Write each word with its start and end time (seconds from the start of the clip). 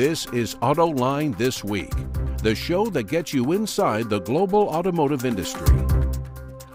This 0.00 0.24
is 0.28 0.54
Autoline 0.62 1.36
This 1.36 1.62
Week, 1.62 1.92
the 2.38 2.54
show 2.54 2.86
that 2.86 3.02
gets 3.02 3.34
you 3.34 3.52
inside 3.52 4.08
the 4.08 4.20
global 4.20 4.66
automotive 4.70 5.26
industry. 5.26 5.76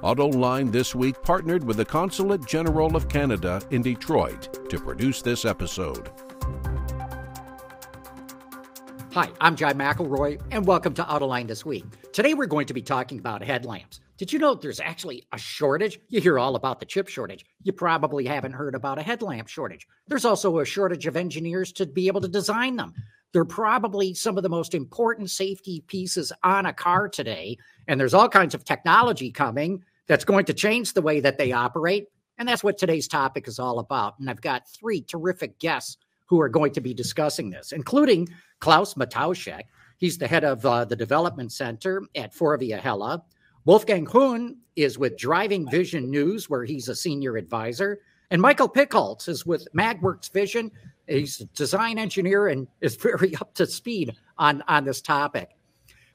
Autoline 0.03 0.71
This 0.71 0.93
Week 0.93 1.19
partnered 1.23 1.63
with 1.63 1.77
the 1.77 1.85
Consulate 1.85 2.45
General 2.45 2.95
of 2.95 3.09
Canada 3.09 3.63
in 3.71 3.81
Detroit 3.81 4.69
to 4.69 4.79
produce 4.79 5.23
this 5.23 5.43
episode. 5.43 6.11
Hi, 9.13 9.31
I'm 9.41 9.55
John 9.55 9.73
McElroy, 9.73 10.39
and 10.51 10.67
welcome 10.67 10.93
to 10.93 11.03
Autoline 11.05 11.47
This 11.47 11.65
Week. 11.65 11.85
Today 12.13 12.35
we're 12.35 12.45
going 12.45 12.67
to 12.67 12.75
be 12.75 12.83
talking 12.83 13.17
about 13.17 13.41
headlamps. 13.41 14.01
Did 14.17 14.31
you 14.31 14.37
know 14.37 14.53
there's 14.53 14.79
actually 14.79 15.25
a 15.33 15.37
shortage? 15.39 15.99
You 16.09 16.21
hear 16.21 16.37
all 16.37 16.55
about 16.55 16.79
the 16.79 16.85
chip 16.85 17.07
shortage. 17.07 17.43
You 17.63 17.73
probably 17.73 18.25
haven't 18.25 18.53
heard 18.53 18.75
about 18.75 18.99
a 18.99 19.01
headlamp 19.01 19.47
shortage. 19.47 19.87
There's 20.07 20.25
also 20.25 20.59
a 20.59 20.65
shortage 20.65 21.07
of 21.07 21.17
engineers 21.17 21.71
to 21.73 21.87
be 21.87 22.07
able 22.07 22.21
to 22.21 22.27
design 22.27 22.75
them. 22.75 22.93
They're 23.35 23.43
probably 23.43 24.13
some 24.13 24.37
of 24.37 24.43
the 24.43 24.49
most 24.49 24.73
important 24.73 25.29
safety 25.29 25.83
pieces 25.87 26.31
on 26.43 26.67
a 26.67 26.71
car 26.71 27.09
today. 27.09 27.57
And 27.85 27.99
there's 27.99 28.13
all 28.13 28.29
kinds 28.29 28.55
of 28.55 28.63
technology 28.63 29.29
coming 29.29 29.83
that's 30.07 30.23
going 30.23 30.45
to 30.45 30.53
change 30.53 30.93
the 30.93 31.01
way 31.01 31.19
that 31.19 31.37
they 31.37 31.51
operate. 31.51 32.05
And 32.37 32.47
that's 32.47 32.63
what 32.63 32.77
today's 32.77 33.09
topic 33.09 33.49
is 33.49 33.59
all 33.59 33.79
about. 33.79 34.17
And 34.19 34.29
I've 34.29 34.39
got 34.39 34.69
three 34.69 35.01
terrific 35.01 35.59
guests 35.59 35.97
who 36.27 36.39
are 36.39 36.47
going 36.47 36.71
to 36.71 36.79
be 36.79 36.93
discussing 36.93 37.49
this, 37.49 37.73
including 37.73 38.29
Klaus 38.61 38.93
Matauschek. 38.93 39.63
He's 39.97 40.17
the 40.17 40.29
head 40.29 40.45
of 40.45 40.65
uh, 40.65 40.85
the 40.85 40.95
development 40.95 41.51
center 41.51 42.03
at 42.15 42.33
Forvia 42.33 42.79
Hella. 42.79 43.21
Wolfgang 43.65 44.05
Huhn 44.05 44.55
is 44.77 44.97
with 44.97 45.17
Driving 45.17 45.69
Vision 45.69 46.09
News, 46.09 46.49
where 46.49 46.63
he's 46.63 46.87
a 46.87 46.95
senior 46.95 47.35
advisor. 47.35 47.99
And 48.31 48.41
Michael 48.41 48.69
Pickholtz 48.69 49.27
is 49.27 49.45
with 49.45 49.67
MagWorks 49.75 50.31
Vision. 50.31 50.71
He's 51.07 51.41
a 51.41 51.45
design 51.45 51.97
engineer 51.97 52.47
and 52.47 52.67
is 52.81 52.95
very 52.95 53.35
up 53.35 53.53
to 53.55 53.65
speed 53.65 54.13
on, 54.37 54.63
on 54.67 54.85
this 54.85 55.01
topic. 55.01 55.49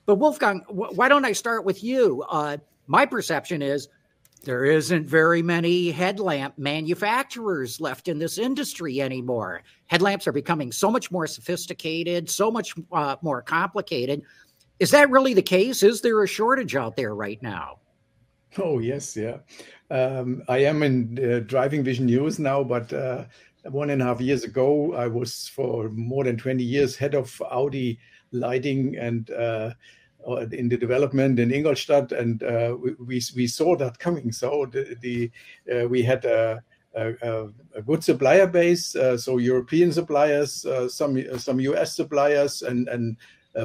But 0.06 0.16
Wolfgang, 0.16 0.62
why 0.69 1.08
don't 1.08 1.24
I 1.24 1.32
start 1.32 1.64
with 1.64 1.84
you? 1.84 2.24
Uh, 2.28 2.56
my 2.86 3.06
perception 3.06 3.62
is 3.62 3.88
there 4.42 4.64
isn't 4.64 5.06
very 5.06 5.42
many 5.42 5.91
headlamp 5.91 6.58
manufacturers 6.58 7.80
left 7.80 8.08
in 8.08 8.19
this 8.19 8.38
industry 8.38 9.00
anymore. 9.00 9.62
Headlamps 9.86 10.27
are 10.27 10.32
becoming 10.32 10.72
so 10.72 10.91
much 10.91 11.10
more 11.10 11.27
sophisticated, 11.27 12.30
so 12.30 12.50
much 12.50 12.75
uh, 12.91 13.16
more 13.22 13.42
complicated. 13.42 14.22
Is 14.78 14.91
that 14.92 15.10
really 15.10 15.34
the 15.34 15.42
case? 15.42 15.82
Is 15.82 16.00
there 16.00 16.22
a 16.22 16.27
shortage 16.27 16.75
out 16.75 16.97
there 16.97 17.14
right 17.14 17.41
now? 17.42 17.80
Oh, 18.58 18.78
yes, 18.78 19.14
yeah. 19.16 19.38
Um, 19.91 20.42
I 20.48 20.58
am 20.58 20.82
in 20.82 21.19
uh, 21.22 21.41
Driving 21.41 21.84
Vision 21.84 22.06
News 22.06 22.38
now, 22.38 22.64
but 22.64 22.92
uh, 22.92 23.27
one 23.64 23.91
and 23.91 24.00
a 24.00 24.05
half 24.05 24.20
years 24.20 24.44
ago, 24.44 24.94
I 24.94 25.06
was 25.06 25.48
for 25.48 25.89
more 25.91 26.25
than 26.25 26.36
20 26.36 26.62
years 26.62 26.97
head 26.97 27.14
of 27.14 27.41
Audi 27.50 27.98
lighting 28.33 28.97
and 28.97 29.30
uh, 29.30 29.72
uh, 30.27 30.47
in 30.53 30.69
the 30.69 30.77
development 30.77 31.39
in 31.39 31.50
Ingolstadt, 31.50 32.12
and 32.12 32.42
uh, 32.42 32.77
we, 32.98 33.22
we 33.34 33.47
saw 33.47 33.77
that 33.77 33.98
coming. 33.98 34.33
So 34.33 34.66
the, 34.70 34.97
the 35.00 35.31
uh, 35.72 35.88
we 35.88 36.03
had 36.03 36.25
a, 36.27 36.62
a, 36.94 37.48
a, 37.75 37.83
good 37.83 38.05
supplier 38.05 38.47
base, 38.47 38.94
so 39.16 39.38
European 39.38 39.92
suppliers, 39.92 40.66
some 40.88 41.38
some 41.38 41.61
US 41.61 41.97
suppliers, 41.97 42.62
and 42.62 42.88
and 42.88 43.16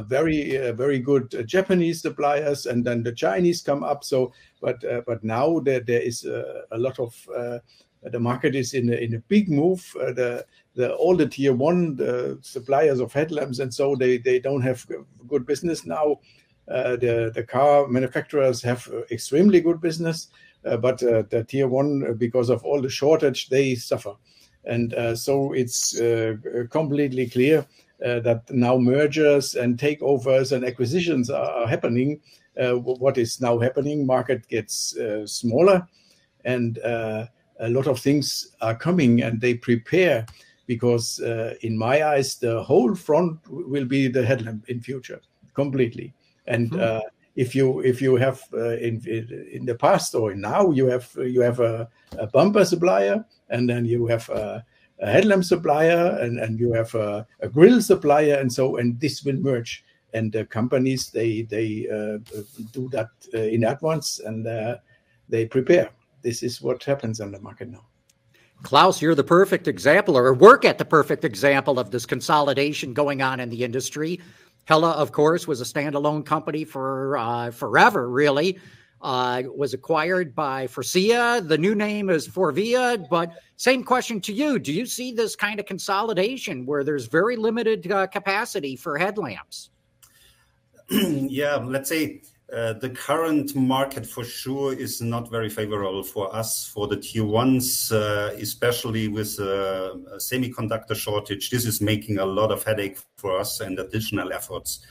very 0.07 0.71
very 0.71 0.99
good 0.99 1.43
Japanese 1.45 2.01
suppliers, 2.01 2.67
and 2.67 2.85
then 2.85 3.03
the 3.03 3.11
Chinese 3.11 3.61
come 3.61 3.83
up. 3.83 4.05
So, 4.05 4.31
but 4.61 4.81
but 5.05 5.23
now 5.25 5.59
there 5.59 5.81
there 5.81 6.01
is 6.01 6.23
a 6.23 6.77
lot 6.77 6.99
of 6.99 7.13
Uh, 8.05 8.09
the 8.09 8.19
market 8.19 8.55
is 8.55 8.73
in 8.73 8.89
a, 8.89 8.95
in 8.95 9.15
a 9.15 9.19
big 9.19 9.49
move. 9.49 9.95
Uh, 9.99 10.13
the, 10.13 10.45
the 10.75 10.93
all 10.95 11.15
the 11.15 11.27
tier 11.27 11.53
one 11.53 11.95
the 11.95 12.37
suppliers 12.41 12.99
of 12.99 13.13
headlamps 13.13 13.59
and 13.59 13.73
so 13.73 13.95
they 13.95 14.17
they 14.17 14.39
don't 14.39 14.61
have 14.61 14.85
good 15.27 15.45
business 15.45 15.85
now. 15.85 16.19
Uh, 16.67 16.95
the 16.95 17.31
the 17.35 17.43
car 17.43 17.87
manufacturers 17.87 18.61
have 18.61 18.87
uh, 18.91 19.01
extremely 19.11 19.61
good 19.61 19.79
business, 19.79 20.29
uh, 20.65 20.75
but 20.77 21.01
uh, 21.03 21.23
the 21.29 21.44
tier 21.44 21.67
one, 21.67 22.03
uh, 22.09 22.13
because 22.13 22.49
of 22.49 22.63
all 22.63 22.81
the 22.81 22.89
shortage, 22.89 23.49
they 23.49 23.75
suffer. 23.75 24.13
And 24.67 24.95
so 25.15 25.53
it's 25.53 25.95
completely 26.71 27.29
clear 27.29 27.67
that 27.99 28.41
now 28.49 28.79
mergers 28.79 29.53
and 29.53 29.77
takeovers 29.77 30.53
and 30.53 30.65
acquisitions 30.65 31.29
are, 31.29 31.67
happening. 31.67 32.19
what 32.55 33.19
is 33.19 33.39
now 33.39 33.59
happening? 33.59 34.07
Market 34.07 34.47
gets 34.47 34.97
smaller, 35.25 35.88
and 36.45 36.79
a 37.59 37.69
lot 37.69 37.88
of 37.88 37.99
things 37.99 38.55
are 38.61 38.75
coming, 38.75 39.21
and 39.23 39.39
they 39.39 39.53
prepare 39.53 40.25
because 40.67 41.19
uh, 41.19 41.53
in 41.61 41.77
my 41.77 42.03
eyes 42.03 42.35
the 42.38 42.61
whole 42.63 42.95
front 42.95 43.39
will 43.49 43.85
be 43.85 44.07
the 44.07 44.25
headlamp 44.25 44.67
in 44.69 44.81
future 44.81 45.21
completely. 45.53 46.13
And 46.47 46.71
mm-hmm. 46.71 46.81
uh, 46.81 47.01
if 47.35 47.53
you 47.53 47.81
if 47.81 48.01
you 48.01 48.15
have 48.15 48.41
uh, 48.53 48.77
in 48.77 49.01
in 49.51 49.65
the 49.65 49.75
past 49.75 50.15
or 50.15 50.35
now 50.35 50.71
you 50.71 50.88
have 50.88 51.09
you 51.17 51.41
have 51.41 51.59
a, 51.59 51.88
a 52.17 52.27
bumper 52.27 52.65
supplier 52.65 53.25
and 53.49 53.69
then 53.69 53.85
you 53.85 54.07
have 54.07 54.29
a, 54.29 54.65
a 54.99 55.11
headlamp 55.11 55.44
supplier 55.44 56.17
and, 56.21 56.39
and 56.39 56.59
you 56.59 56.71
have 56.71 56.95
a, 56.95 57.27
a, 57.41 57.49
grill 57.49 57.81
supplier 57.81 58.35
and 58.35 58.51
so 58.51 58.77
and 58.77 58.99
this 58.99 59.23
will 59.23 59.35
merge. 59.38 59.83
And 60.13 60.31
the 60.31 60.45
companies 60.45 61.11
they 61.11 61.41
they 61.41 61.88
uh, 61.91 62.19
do 62.71 62.88
that 62.89 63.09
uh, 63.33 63.39
in 63.39 63.65
advance 63.65 64.19
and 64.19 64.47
uh, 64.47 64.77
they 65.27 65.45
prepare 65.45 65.89
this 66.25 66.44
is 66.44 66.62
what 66.62 66.84
happens 66.84 67.22
on 67.22 67.31
the 67.31 67.40
market 67.40 67.69
now 67.69 67.86
Klaus, 68.63 69.02
you're 69.02 69.16
the 69.16 69.24
perfect 69.24 69.68
example, 69.68 70.18
or 70.18 70.34
work 70.34 70.66
at 70.66 70.78
the 70.78 70.86
perfect 70.86 71.24
example 71.24 71.78
of 71.78 71.91
this 71.91 72.06
consolidation 72.06 72.94
going 72.94 73.22
on 73.22 73.40
in 73.40 73.50
the 73.50 73.63
industry. 73.63 74.19
Hella, 74.63 74.91
of 74.91 75.12
course, 75.12 75.46
was 75.46 75.62
a 75.62 75.66
standalone 75.66 76.25
company 76.25 76.63
for 76.63 77.18
uh, 77.18 77.52
forever, 77.52 78.09
really. 78.09 78.58
Uh, 79.02 79.44
was 79.56 79.75
acquired 79.75 80.34
by 80.34 80.66
Faurecia. 80.66 81.47
The 81.47 81.58
new 81.58 81.75
name 81.75 82.09
is 82.09 82.28
Forvia. 82.28 83.07
But 83.07 83.34
same 83.57 83.84
question 83.84 84.19
to 84.22 84.34
you: 84.34 84.57
Do 84.57 84.74
you 84.74 84.88
see 84.88 85.12
this 85.12 85.36
kind 85.36 85.59
of 85.59 85.68
consolidation 85.68 86.66
where 86.66 86.84
there's 86.84 87.06
very 87.06 87.36
limited 87.36 87.92
uh, 87.92 88.07
capacity 88.07 88.75
for 88.75 88.97
headlamps? 88.97 89.69
yeah, 90.90 91.57
let's 91.57 91.90
say 91.90 92.24
uh, 92.53 92.73
the 92.73 92.89
current 92.89 93.56
market 93.56 94.06
for 94.06 94.23
sure 94.23 94.73
is 94.73 95.01
not 95.01 95.31
very 95.31 95.50
favorable 95.50 96.03
for 96.03 96.33
us, 96.35 96.67
for 96.67 96.88
the 96.88 96.97
tier 96.97 97.25
ones, 97.25 97.91
uh, 97.91 98.35
especially 98.39 99.07
with 99.07 99.39
uh, 99.39 99.95
a 100.11 100.17
semiconductor 100.17 100.95
shortage. 100.95 101.50
This 101.50 101.66
is 101.66 101.81
making 101.81 102.19
a 102.19 102.25
lot 102.25 102.51
of 102.51 102.63
headache 102.63 103.00
for 103.17 103.39
us 103.39 103.61
and 103.61 103.79
additional 103.79 104.31
efforts. 104.31 104.85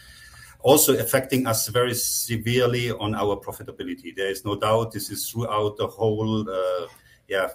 Also 0.60 0.98
affecting 0.98 1.46
us 1.46 1.68
very 1.68 1.94
severely 1.94 2.90
on 2.90 3.14
our 3.14 3.36
profitability. 3.36 4.16
There 4.16 4.30
is 4.30 4.44
no 4.44 4.58
doubt 4.58 4.92
this 4.92 5.10
is 5.10 5.30
throughout 5.30 5.76
the 5.76 5.86
whole, 5.86 6.46
yeah, 7.28 7.48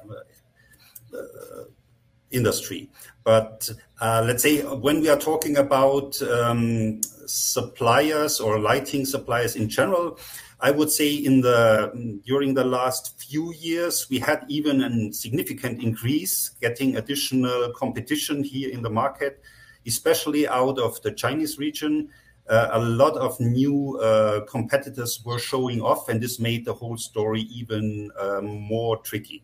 industry. 2.32 2.90
But 3.24 3.70
uh, 4.02 4.24
let's 4.26 4.44
say 4.44 4.62
when 4.62 5.02
we 5.02 5.10
are 5.10 5.18
talking 5.18 5.58
about 5.58 6.22
um, 6.22 7.02
suppliers 7.26 8.40
or 8.40 8.60
lighting 8.60 9.06
suppliers 9.06 9.56
in 9.56 9.70
general, 9.70 10.18
I 10.62 10.72
would 10.72 10.92
say 10.92 11.14
in 11.14 11.42
the 11.42 12.22
during 12.26 12.54
the 12.54 12.66
last 12.66 13.22
few 13.22 13.54
years 13.54 14.08
we 14.10 14.20
had 14.20 14.46
even 14.50 14.82
a 14.82 15.14
significant 15.14 15.82
increase, 15.82 16.50
getting 16.62 16.98
additional 16.98 17.72
competition 17.74 18.44
here 18.44 18.70
in 18.70 18.82
the 18.82 18.90
market, 18.90 19.42
especially 19.86 20.48
out 20.48 20.78
of 20.78 21.02
the 21.02 21.12
Chinese 21.12 21.58
region. 21.58 22.10
Uh, 22.50 22.70
a 22.72 22.80
lot 22.80 23.16
of 23.16 23.40
new 23.40 24.00
uh, 24.00 24.42
competitors 24.46 25.22
were 25.24 25.38
showing 25.38 25.82
off, 25.82 26.10
and 26.10 26.20
this 26.20 26.40
made 26.40 26.66
the 26.66 26.74
whole 26.74 26.98
story 26.98 27.42
even 27.42 28.10
um, 28.20 28.48
more 28.48 28.98
tricky. 28.98 29.44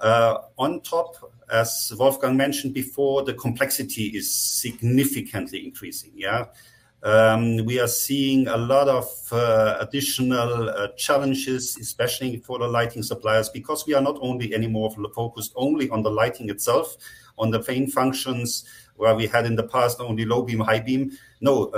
Uh, 0.00 0.38
on 0.58 0.80
top, 0.80 1.16
as 1.52 1.92
Wolfgang 1.98 2.36
mentioned 2.36 2.72
before, 2.72 3.22
the 3.22 3.34
complexity 3.34 4.06
is 4.06 4.32
significantly 4.32 5.64
increasing. 5.64 6.12
Yeah. 6.14 6.46
Um, 7.02 7.64
we 7.64 7.80
are 7.80 7.88
seeing 7.88 8.46
a 8.48 8.56
lot 8.56 8.88
of 8.88 9.06
uh, 9.32 9.76
additional 9.80 10.68
uh, 10.68 10.88
challenges, 10.96 11.76
especially 11.80 12.36
for 12.38 12.58
the 12.58 12.68
lighting 12.68 13.02
suppliers, 13.02 13.48
because 13.48 13.86
we 13.86 13.94
are 13.94 14.02
not 14.02 14.18
only 14.20 14.54
anymore 14.54 14.90
focused 15.14 15.52
only 15.56 15.88
on 15.90 16.02
the 16.02 16.10
lighting 16.10 16.50
itself, 16.50 16.96
on 17.38 17.50
the 17.50 17.64
main 17.66 17.86
functions 17.86 18.64
where 18.96 19.14
we 19.14 19.26
had 19.26 19.46
in 19.46 19.56
the 19.56 19.62
past 19.62 19.98
only 20.00 20.26
low 20.26 20.42
beam, 20.42 20.60
high 20.60 20.80
beam. 20.80 21.10
No, 21.40 21.70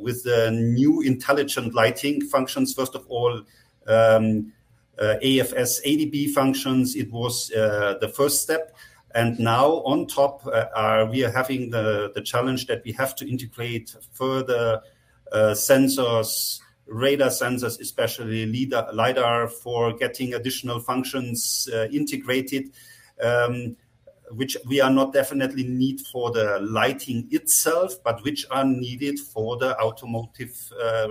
with 0.00 0.24
the 0.24 0.50
new 0.50 1.02
intelligent 1.02 1.72
lighting 1.72 2.20
functions, 2.22 2.74
first 2.74 2.96
of 2.96 3.06
all, 3.08 3.42
um, 3.86 4.52
AFS 5.00 5.80
ADB 5.84 6.30
functions, 6.30 6.94
it 6.96 7.10
was 7.10 7.50
uh, 7.52 7.96
the 8.00 8.08
first 8.08 8.42
step. 8.42 8.76
And 9.14 9.38
now 9.38 9.82
on 9.84 10.06
top, 10.06 10.46
uh, 10.46 11.06
we 11.10 11.24
are 11.24 11.30
having 11.30 11.70
the, 11.70 12.10
the 12.14 12.20
challenge 12.20 12.66
that 12.66 12.82
we 12.84 12.92
have 12.92 13.14
to 13.16 13.30
integrate 13.30 13.94
further 14.12 14.80
sensors, 15.32 16.58
radar 16.86 17.28
sensors, 17.28 17.80
especially 17.80 18.46
LIDAR, 18.46 18.88
LiDAR 18.92 19.48
for 19.48 19.92
getting 19.92 20.34
additional 20.34 20.80
functions 20.80 21.68
integrated. 21.92 22.72
Um, 23.22 23.76
which 24.30 24.56
we 24.66 24.80
are 24.80 24.90
not 24.90 25.12
definitely 25.12 25.64
need 25.64 26.00
for 26.00 26.30
the 26.30 26.58
lighting 26.60 27.28
itself, 27.30 28.02
but 28.02 28.22
which 28.24 28.46
are 28.50 28.64
needed 28.64 29.18
for 29.18 29.56
the 29.56 29.78
automotive 29.78 30.72
uh, 30.82 31.08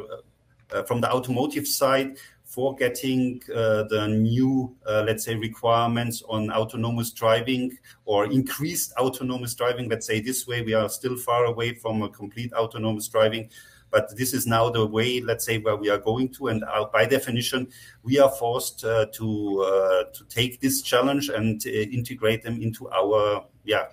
uh, 0.72 0.84
from 0.84 1.02
the 1.02 1.12
automotive 1.12 1.68
side 1.68 2.18
for 2.54 2.76
getting 2.76 3.42
uh, 3.50 3.82
the 3.90 4.08
new, 4.08 4.76
uh, 4.88 5.04
let's 5.08 5.26
say, 5.26 5.34
requirements 5.34 6.22
on 6.30 6.52
autonomous 6.52 7.10
driving 7.10 7.76
or 8.06 8.26
increased 8.26 8.94
autonomous 9.00 9.56
driving. 9.56 9.90
Let's 9.90 10.06
say 10.06 10.22
this 10.22 10.46
way, 10.46 10.62
we 10.62 10.76
are 10.76 10.88
still 10.88 11.18
far 11.18 11.46
away 11.46 11.74
from 11.74 12.04
a 12.04 12.10
complete 12.10 12.54
autonomous 12.54 13.08
driving. 13.08 13.50
But 13.90 14.16
this 14.16 14.36
is 14.36 14.46
now 14.46 14.70
the 14.70 14.86
way, 14.86 15.20
let's 15.20 15.46
say, 15.46 15.58
where 15.58 15.76
we 15.76 15.90
are 15.90 15.98
going 15.98 16.30
to, 16.34 16.50
and 16.50 16.64
uh, 16.64 16.86
by 16.94 17.06
definition, 17.06 17.70
we 18.04 18.20
are 18.20 18.30
forced 18.30 18.86
uh, 18.86 19.08
to 19.14 19.62
uh, 19.62 20.04
to 20.14 20.26
take 20.30 20.62
this 20.62 20.84
challenge 20.84 21.30
and 21.30 21.60
uh, 21.66 21.70
integrate 21.70 22.44
them 22.44 22.62
into 22.62 22.88
our 22.92 23.46
yeah 23.64 23.86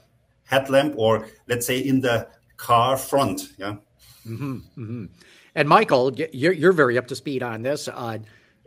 headlamp, 0.45 0.95
or 0.99 1.29
let's 1.49 1.67
say 1.67 1.79
in 1.79 2.01
the 2.01 2.29
car 2.59 2.99
front. 2.99 3.53
Yeah. 3.57 3.77
Mm-hmm, 4.27 4.57
mm-hmm. 4.57 5.05
And 5.55 5.69
Michael, 5.69 6.13
you're, 6.15 6.53
you're 6.53 6.73
very 6.73 6.97
up 6.97 7.07
to 7.09 7.17
speed 7.17 7.43
on 7.43 7.63
this. 7.63 7.89
Uh, 7.89 8.19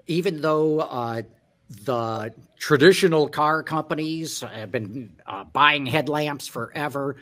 even 0.07 0.41
though 0.41 0.79
uh, 0.79 1.21
the 1.85 2.33
traditional 2.57 3.27
car 3.27 3.63
companies 3.63 4.41
have 4.41 4.71
been 4.71 5.11
uh, 5.25 5.43
buying 5.45 5.85
headlamps 5.85 6.47
forever, 6.47 7.15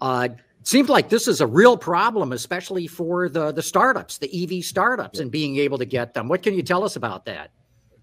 uh, 0.00 0.28
it 0.32 0.68
seems 0.68 0.88
like 0.88 1.08
this 1.08 1.28
is 1.28 1.40
a 1.40 1.46
real 1.46 1.76
problem, 1.76 2.32
especially 2.32 2.86
for 2.86 3.28
the, 3.28 3.52
the 3.52 3.62
startups, 3.62 4.18
the 4.18 4.58
EV 4.58 4.64
startups, 4.64 5.18
and 5.18 5.30
being 5.30 5.56
able 5.56 5.78
to 5.78 5.84
get 5.84 6.14
them. 6.14 6.28
What 6.28 6.42
can 6.42 6.54
you 6.54 6.62
tell 6.62 6.84
us 6.84 6.96
about 6.96 7.24
that? 7.26 7.50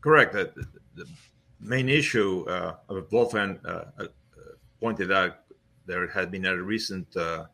Correct. 0.02 0.34
The, 0.34 0.52
the 0.96 1.06
main 1.60 1.90
issue, 1.90 2.46
uh, 2.48 2.76
Wolfgang 3.12 3.60
uh, 3.66 3.86
uh, 4.00 4.06
pointed 4.80 5.12
out, 5.12 5.38
there 5.86 6.08
had 6.08 6.32
been 6.32 6.46
a 6.46 6.56
recent 6.62 7.16
uh, 7.18 7.46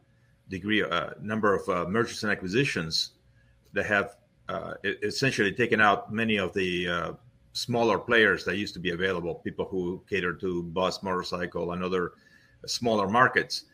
degree, 0.50 0.83
number 1.21 1.56
of 1.56 1.89
mergers 1.89 2.24
and 2.24 2.31
acquisitions 2.31 3.12
that 3.74 3.85
have 3.85 4.18
uh, 4.49 4.73
essentially 4.83 5.51
taken 5.51 5.81
out 5.81 6.11
many 6.11 6.38
of 6.38 6.53
the 6.53 6.88
uh, 6.88 7.11
smaller 7.53 7.97
players 7.97 8.45
that 8.45 8.57
used 8.57 8.73
to 8.75 8.79
be 8.79 8.91
available, 8.91 9.35
people 9.35 9.65
who 9.65 10.03
cater 10.09 10.33
to 10.33 10.63
bus, 10.63 11.03
motorcycle, 11.03 11.71
and 11.71 11.83
other 11.83 12.13
smaller 12.65 13.09
markets. 13.09 13.65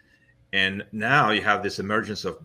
And 0.53 0.85
now 0.91 1.31
you 1.31 1.41
have 1.41 1.63
this 1.63 1.79
emergence 1.79 2.25
of 2.25 2.37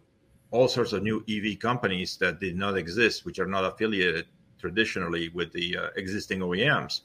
all 0.51 0.69
sorts 0.69 0.93
of 0.93 1.03
new 1.03 1.25
EV 1.29 1.59
companies 1.59 2.17
that 2.19 2.41
did 2.41 2.57
not 2.57 2.77
exist, 2.77 3.25
which 3.25 3.39
are 3.39 3.47
not 3.47 3.65
affiliated 3.65 4.27
traditionally 4.59 5.29
with 5.31 5.53
the 5.53 5.77
uh, 5.77 5.89
existing 5.97 6.41
OEMs. 6.41 7.03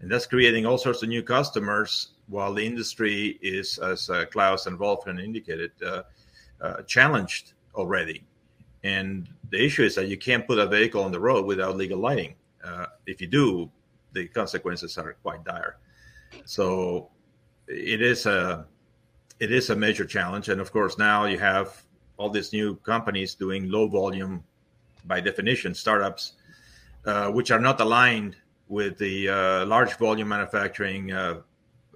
And 0.00 0.10
that's 0.10 0.26
creating 0.26 0.66
all 0.66 0.78
sorts 0.78 1.02
of 1.02 1.08
new 1.08 1.22
customers 1.22 2.14
while 2.28 2.52
the 2.52 2.64
industry 2.64 3.38
is, 3.42 3.78
as 3.78 4.08
uh, 4.10 4.24
Klaus 4.30 4.66
and 4.66 4.78
Wolfgang 4.78 5.18
indicated, 5.18 5.72
uh, 5.84 6.02
uh, 6.60 6.82
challenged 6.82 7.52
already. 7.74 8.24
And 8.84 9.26
the 9.50 9.64
issue 9.64 9.82
is 9.82 9.94
that 9.96 10.08
you 10.08 10.18
can't 10.18 10.46
put 10.46 10.58
a 10.58 10.66
vehicle 10.66 11.02
on 11.02 11.10
the 11.10 11.18
road 11.18 11.46
without 11.46 11.76
legal 11.76 11.98
lighting. 11.98 12.34
Uh, 12.62 12.86
if 13.06 13.20
you 13.20 13.26
do, 13.26 13.70
the 14.12 14.28
consequences 14.28 14.96
are 14.98 15.14
quite 15.22 15.42
dire. 15.44 15.78
So 16.44 17.08
it 17.66 18.02
is 18.02 18.26
a 18.26 18.66
it 19.40 19.50
is 19.50 19.70
a 19.70 19.76
major 19.76 20.04
challenge, 20.04 20.48
and 20.48 20.60
of 20.60 20.70
course 20.70 20.96
now 20.98 21.24
you 21.24 21.38
have 21.38 21.82
all 22.18 22.30
these 22.30 22.52
new 22.52 22.76
companies 22.76 23.34
doing 23.34 23.70
low 23.70 23.88
volume, 23.88 24.44
by 25.06 25.20
definition, 25.20 25.74
startups, 25.74 26.34
uh, 27.06 27.30
which 27.30 27.50
are 27.50 27.58
not 27.58 27.80
aligned 27.80 28.36
with 28.68 28.96
the 28.98 29.28
uh, 29.28 29.66
large 29.66 29.96
volume 29.96 30.28
manufacturing 30.28 31.12
uh, 31.12 31.40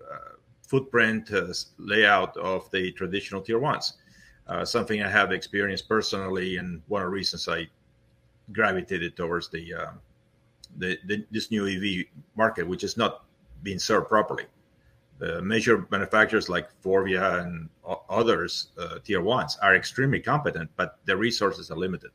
uh 0.00 0.18
footprint 0.66 1.32
uh, 1.32 1.46
layout 1.78 2.36
of 2.36 2.70
the 2.72 2.92
traditional 2.92 3.40
tier 3.40 3.58
ones 3.58 3.94
uh, 4.48 4.64
something 4.64 5.02
I 5.02 5.10
have 5.10 5.32
experienced 5.32 5.88
personally, 5.88 6.56
and 6.56 6.82
one 6.88 7.02
of 7.02 7.06
the 7.06 7.10
reasons 7.10 7.48
I 7.48 7.68
gravitated 8.52 9.16
towards 9.16 9.48
the, 9.48 9.74
uh, 9.74 9.90
the, 10.78 10.98
the, 11.06 11.24
this 11.30 11.50
new 11.50 11.66
EV 11.66 12.06
market, 12.36 12.66
which 12.66 12.82
is 12.82 12.96
not 12.96 13.24
being 13.62 13.78
served 13.78 14.08
properly. 14.08 14.44
The 15.18 15.42
major 15.42 15.86
manufacturers 15.90 16.48
like 16.48 16.68
Forvia 16.82 17.42
and 17.42 17.68
others, 18.08 18.68
uh, 18.78 18.98
tier 19.04 19.20
ones, 19.20 19.58
are 19.60 19.74
extremely 19.74 20.20
competent, 20.20 20.70
but 20.76 20.98
their 21.04 21.16
resources 21.16 21.70
are 21.70 21.76
limited. 21.76 22.10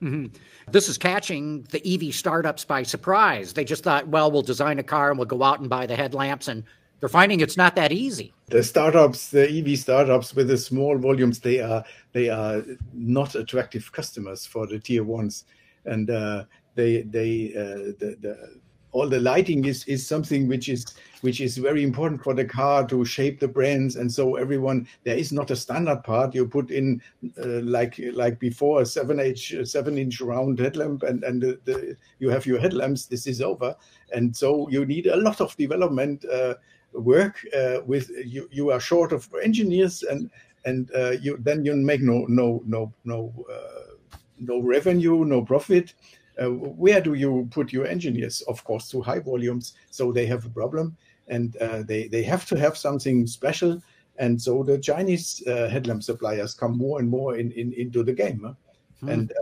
Mm-hmm. 0.00 0.26
This 0.70 0.88
is 0.88 0.96
catching 0.96 1.62
the 1.70 1.82
EV 1.84 2.14
startups 2.14 2.64
by 2.64 2.84
surprise. 2.84 3.52
They 3.52 3.64
just 3.64 3.82
thought, 3.82 4.06
well, 4.06 4.30
we'll 4.30 4.42
design 4.42 4.78
a 4.78 4.82
car 4.84 5.10
and 5.10 5.18
we'll 5.18 5.26
go 5.26 5.42
out 5.42 5.58
and 5.58 5.68
buy 5.68 5.86
the 5.86 5.96
headlamps 5.96 6.46
and 6.46 6.62
they're 7.00 7.08
finding 7.08 7.40
it's 7.40 7.56
not 7.56 7.76
that 7.76 7.92
easy. 7.92 8.32
The 8.46 8.62
startups, 8.62 9.30
the 9.30 9.48
EV 9.48 9.78
startups 9.78 10.34
with 10.34 10.48
the 10.48 10.58
small 10.58 10.98
volumes, 10.98 11.38
they 11.38 11.60
are 11.60 11.84
they 12.12 12.28
are 12.28 12.64
not 12.92 13.34
attractive 13.34 13.92
customers 13.92 14.46
for 14.46 14.66
the 14.66 14.78
tier 14.78 15.04
ones, 15.04 15.44
and 15.84 16.10
uh, 16.10 16.44
they 16.74 17.02
they 17.02 17.52
uh, 17.54 17.92
the, 17.98 18.16
the 18.20 18.60
all 18.92 19.08
the 19.08 19.20
lighting 19.20 19.64
is 19.66 19.84
is 19.84 20.06
something 20.06 20.48
which 20.48 20.68
is 20.68 20.86
which 21.20 21.40
is 21.40 21.58
very 21.58 21.82
important 21.82 22.22
for 22.22 22.32
the 22.34 22.44
car 22.44 22.86
to 22.86 23.04
shape 23.04 23.38
the 23.38 23.48
brands. 23.48 23.96
And 23.96 24.10
so 24.10 24.36
everyone 24.36 24.88
there 25.04 25.16
is 25.16 25.32
not 25.32 25.50
a 25.50 25.56
standard 25.56 26.02
part. 26.04 26.34
You 26.34 26.46
put 26.46 26.70
in 26.70 27.02
uh, 27.38 27.60
like 27.62 28.00
like 28.12 28.38
before 28.38 28.82
a 28.82 28.86
seven 28.86 29.20
inch 29.20 29.54
seven 29.64 29.98
inch 29.98 30.20
round 30.20 30.58
headlamp 30.58 31.02
and 31.02 31.22
and 31.22 31.42
the, 31.42 31.60
the, 31.64 31.96
you 32.18 32.30
have 32.30 32.46
your 32.46 32.58
headlamps 32.58 33.06
this 33.06 33.26
is 33.26 33.40
over. 33.42 33.76
And 34.12 34.34
so 34.34 34.68
you 34.70 34.86
need 34.86 35.06
a 35.06 35.16
lot 35.16 35.40
of 35.40 35.56
development 35.56 36.24
uh, 36.24 36.54
work 36.92 37.44
uh, 37.56 37.78
with 37.86 38.10
you 38.24 38.48
you 38.50 38.70
are 38.70 38.80
short 38.80 39.12
of 39.12 39.28
engineers 39.42 40.02
and 40.02 40.30
and 40.64 40.90
uh, 40.94 41.10
you 41.10 41.36
then 41.40 41.64
you 41.64 41.74
make 41.74 42.00
no 42.00 42.24
no 42.28 42.62
no 42.66 42.92
no 43.04 43.32
uh, 43.50 43.94
no 44.38 44.60
revenue 44.60 45.24
no 45.24 45.42
profit 45.42 45.94
uh, 46.40 46.50
where 46.50 47.00
do 47.00 47.14
you 47.14 47.48
put 47.50 47.72
your 47.72 47.86
engineers 47.86 48.42
of 48.42 48.62
course 48.64 48.88
to 48.90 49.02
high 49.02 49.18
volumes 49.18 49.74
so 49.90 50.12
they 50.12 50.26
have 50.26 50.44
a 50.44 50.50
problem 50.50 50.96
and 51.28 51.56
uh, 51.56 51.82
they 51.82 52.08
they 52.08 52.22
have 52.22 52.46
to 52.46 52.58
have 52.58 52.76
something 52.76 53.26
special 53.26 53.80
and 54.16 54.40
so 54.40 54.62
the 54.62 54.78
chinese 54.78 55.42
uh, 55.46 55.68
headlamp 55.68 56.02
suppliers 56.02 56.54
come 56.54 56.76
more 56.76 57.00
and 57.00 57.08
more 57.08 57.36
in, 57.36 57.52
in 57.52 57.72
into 57.74 58.02
the 58.02 58.12
game 58.12 58.40
huh? 58.44 58.54
hmm. 59.00 59.08
and 59.08 59.32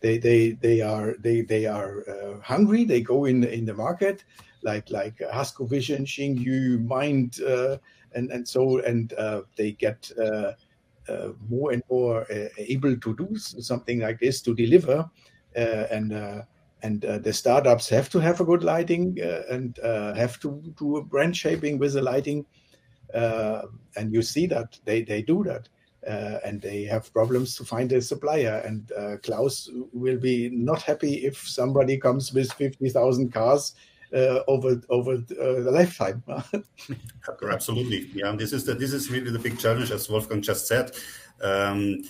they 0.00 0.18
they 0.18 0.52
they 0.52 0.80
are 0.80 1.14
they 1.20 1.40
they 1.40 1.66
are 1.66 2.40
hungry 2.42 2.84
they 2.84 3.00
go 3.00 3.24
in 3.24 3.44
in 3.44 3.64
the 3.64 3.74
market 3.74 4.24
like 4.66 4.90
like 4.90 5.18
Hasco 5.18 5.68
Vision, 5.68 6.04
Xingyu, 6.04 6.84
Mind, 6.84 7.40
uh, 7.40 7.78
and 8.14 8.30
and 8.30 8.46
so 8.46 8.80
and 8.80 9.12
uh, 9.14 9.42
they 9.56 9.72
get 9.72 10.10
uh, 10.20 10.52
uh 11.08 11.28
more 11.48 11.72
and 11.72 11.82
more 11.88 12.26
uh, 12.30 12.48
able 12.58 12.96
to 12.96 13.16
do 13.16 13.28
something 13.36 14.00
like 14.00 14.18
this 14.20 14.42
to 14.42 14.54
deliver, 14.54 15.08
uh, 15.56 15.84
and 15.96 16.12
and 16.82 17.00
the 17.00 17.32
startups 17.32 17.88
have 17.88 18.08
to 18.10 18.18
have 18.18 18.40
a 18.40 18.44
good 18.44 18.62
lighting 18.62 19.16
and 19.50 19.78
have 20.16 20.38
to 20.40 20.62
do 20.78 20.98
a 20.98 21.04
brand 21.04 21.36
shaping 21.36 21.78
with 21.78 21.94
the 21.94 22.02
lighting, 22.02 22.44
and 23.14 24.12
you 24.12 24.22
see 24.22 24.46
that 24.46 24.78
they 24.84 25.02
they 25.02 25.22
do 25.22 25.44
that. 25.44 25.68
Uh, 26.06 26.38
and 26.44 26.62
they 26.62 26.84
have 26.84 27.12
problems 27.12 27.56
to 27.56 27.64
find 27.64 27.90
a 27.92 28.00
supplier. 28.00 28.62
And 28.64 28.92
uh, 28.92 29.16
Klaus 29.22 29.68
will 29.92 30.18
be 30.18 30.48
not 30.50 30.82
happy 30.82 31.26
if 31.26 31.36
somebody 31.48 31.98
comes 31.98 32.32
with 32.32 32.52
50,000 32.52 33.32
cars 33.32 33.74
uh, 34.14 34.40
over 34.46 34.80
over 34.88 35.14
uh, 35.14 35.60
the 35.62 35.70
lifetime. 35.70 36.22
Absolutely, 37.50 38.08
yeah. 38.14 38.32
This 38.36 38.52
is 38.52 38.64
the, 38.64 38.74
this 38.74 38.92
is 38.92 39.10
really 39.10 39.30
the 39.30 39.38
big 39.38 39.58
challenge, 39.58 39.90
as 39.90 40.08
Wolfgang 40.08 40.42
just 40.42 40.66
said. 40.66 40.92
Um, 41.42 42.02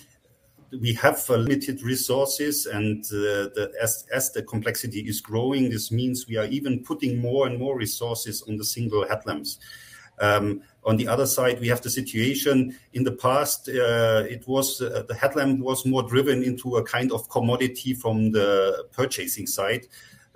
we 0.81 0.93
have 0.93 1.23
uh, 1.29 1.37
limited 1.37 1.81
resources, 1.81 2.65
and 2.65 3.03
uh, 3.05 3.49
the, 3.55 3.71
as 3.81 4.05
as 4.13 4.31
the 4.31 4.43
complexity 4.43 5.01
is 5.01 5.21
growing, 5.21 5.69
this 5.69 5.91
means 5.91 6.27
we 6.27 6.37
are 6.37 6.45
even 6.45 6.83
putting 6.83 7.19
more 7.19 7.47
and 7.47 7.57
more 7.57 7.77
resources 7.77 8.43
on 8.47 8.57
the 8.57 8.65
single 8.65 9.07
headlamps. 9.07 9.59
Um, 10.19 10.61
on 10.87 10.95
the 10.95 11.07
other 11.07 11.27
side, 11.27 11.59
we 11.59 11.67
have 11.67 11.81
the 11.81 11.89
situation 11.89 12.75
in 12.93 13.03
the 13.03 13.11
past. 13.11 13.67
Uh, 13.67 14.23
it 14.27 14.47
was 14.47 14.81
uh, 14.81 15.03
the 15.07 15.13
headlamp 15.13 15.59
was 15.59 15.85
more 15.85 16.01
driven 16.01 16.41
into 16.43 16.77
a 16.77 16.83
kind 16.83 17.11
of 17.11 17.29
commodity 17.29 17.93
from 17.93 18.31
the 18.31 18.85
purchasing 18.93 19.45
side. 19.45 19.85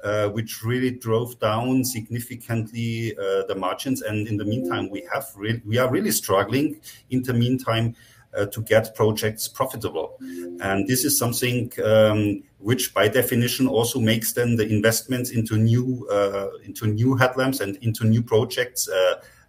Uh, 0.03 0.27
which 0.29 0.63
really 0.63 0.89
drove 0.89 1.39
down 1.39 1.85
significantly 1.85 3.15
uh, 3.19 3.43
the 3.47 3.53
margins. 3.55 4.01
And 4.01 4.27
in 4.27 4.35
the 4.35 4.43
meantime, 4.43 4.89
we 4.89 5.07
have 5.13 5.27
re- 5.35 5.61
we 5.63 5.77
are 5.77 5.91
really 5.91 6.09
struggling. 6.09 6.81
In 7.11 7.21
the 7.21 7.35
meantime, 7.35 7.95
uh, 8.35 8.47
to 8.47 8.63
get 8.63 8.95
projects 8.95 9.47
profitable, 9.47 10.17
and 10.59 10.87
this 10.87 11.05
is 11.05 11.19
something 11.19 11.71
um, 11.85 12.41
which, 12.57 12.95
by 12.95 13.09
definition, 13.09 13.67
also 13.67 13.99
makes 13.99 14.33
then 14.33 14.55
the 14.55 14.67
investments 14.67 15.29
into 15.29 15.55
new 15.55 16.07
uh, 16.11 16.47
into 16.65 16.87
new 16.87 17.15
headlamps 17.15 17.59
and 17.59 17.77
into 17.83 18.03
new 18.03 18.23
projects 18.23 18.89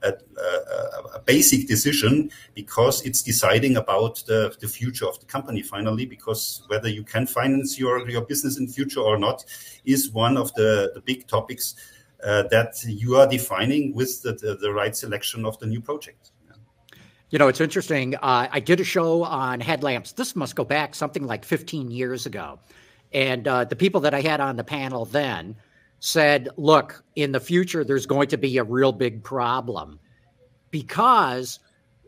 a, 0.02 0.12
a, 0.40 1.16
a, 1.16 1.20
basic 1.24 1.68
decision 1.68 2.30
because 2.54 3.02
it's 3.06 3.22
deciding 3.22 3.76
about 3.76 4.22
the, 4.26 4.54
the 4.60 4.68
future 4.68 5.06
of 5.06 5.18
the 5.20 5.26
company 5.26 5.62
finally 5.62 6.06
because 6.06 6.64
whether 6.68 6.88
you 6.88 7.04
can 7.04 7.26
finance 7.26 7.78
your, 7.78 8.08
your 8.08 8.22
business 8.22 8.58
in 8.58 8.66
future 8.68 9.00
or 9.00 9.18
not 9.18 9.44
is 9.84 10.10
one 10.10 10.36
of 10.36 10.52
the, 10.54 10.90
the 10.94 11.00
big 11.00 11.26
topics 11.26 11.74
uh, 12.24 12.42
that 12.50 12.74
you 12.84 13.16
are 13.16 13.26
defining 13.26 13.94
with 13.94 14.22
the, 14.22 14.32
the, 14.32 14.56
the, 14.56 14.72
right 14.72 14.96
selection 14.96 15.44
of 15.44 15.58
the 15.58 15.66
new 15.66 15.80
project 15.80 16.30
You 17.30 17.38
know, 17.38 17.48
it's 17.48 17.60
interesting. 17.60 18.14
Uh, 18.16 18.46
I 18.50 18.60
did 18.60 18.78
a 18.80 18.84
show 18.84 19.24
on 19.24 19.60
headlamps. 19.60 20.12
This 20.12 20.36
must 20.36 20.54
go 20.54 20.64
back 20.64 20.94
something 20.94 21.26
like 21.26 21.44
15 21.44 21.90
years 21.90 22.26
ago. 22.26 22.58
And 23.12 23.48
uh, 23.48 23.64
the 23.64 23.76
people 23.76 24.00
that 24.02 24.14
I 24.14 24.20
had 24.20 24.40
on 24.40 24.56
the 24.56 24.64
panel 24.64 25.04
then 25.04 25.56
said, 26.04 26.48
look, 26.56 27.04
in 27.14 27.30
the 27.30 27.38
future, 27.38 27.84
there's 27.84 28.06
going 28.06 28.26
to 28.26 28.36
be 28.36 28.58
a 28.58 28.64
real 28.64 28.90
big 28.90 29.22
problem 29.22 30.00
because, 30.72 31.60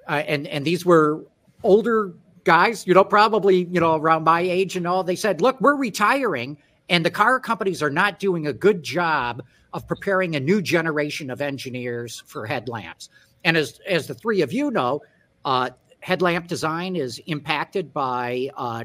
uh, 0.09 0.25
and, 0.27 0.49
and 0.49 0.65
these 0.65 0.85
were 0.85 1.25
older 1.63 2.13
guys, 2.43 2.85
you 2.89 2.93
know, 2.93 3.05
probably, 3.05 3.67
you 3.67 3.79
know, 3.79 3.95
around 3.95 4.25
my 4.25 4.41
age 4.41 4.75
and 4.75 4.85
all. 4.85 5.05
They 5.05 5.15
said, 5.15 5.41
look, 5.41 5.61
we're 5.61 5.77
retiring 5.77 6.59
and 6.89 7.05
the 7.05 7.11
car 7.11 7.39
companies 7.39 7.85
are 7.85 7.91
not 7.91 8.19
doing 8.19 8.49
a 8.49 8.53
good 8.53 8.83
job 8.83 9.45
of 9.73 9.87
preparing 9.87 10.35
a 10.35 10.41
new 10.41 10.61
generation 10.61 11.31
of 11.31 11.41
engineers 11.41 12.21
for 12.27 12.47
headlamps. 12.47 13.11
And 13.45 13.57
as, 13.57 13.79
as 13.87 14.09
the 14.09 14.15
three 14.15 14.43
of 14.43 14.53
you 14.53 14.73
know, 14.73 15.03
uh, 15.45 15.71
headlamp 16.01 16.49
design 16.49 16.97
is 16.97 17.21
impacted 17.27 17.93
by 17.93 18.51
uh, 18.57 18.85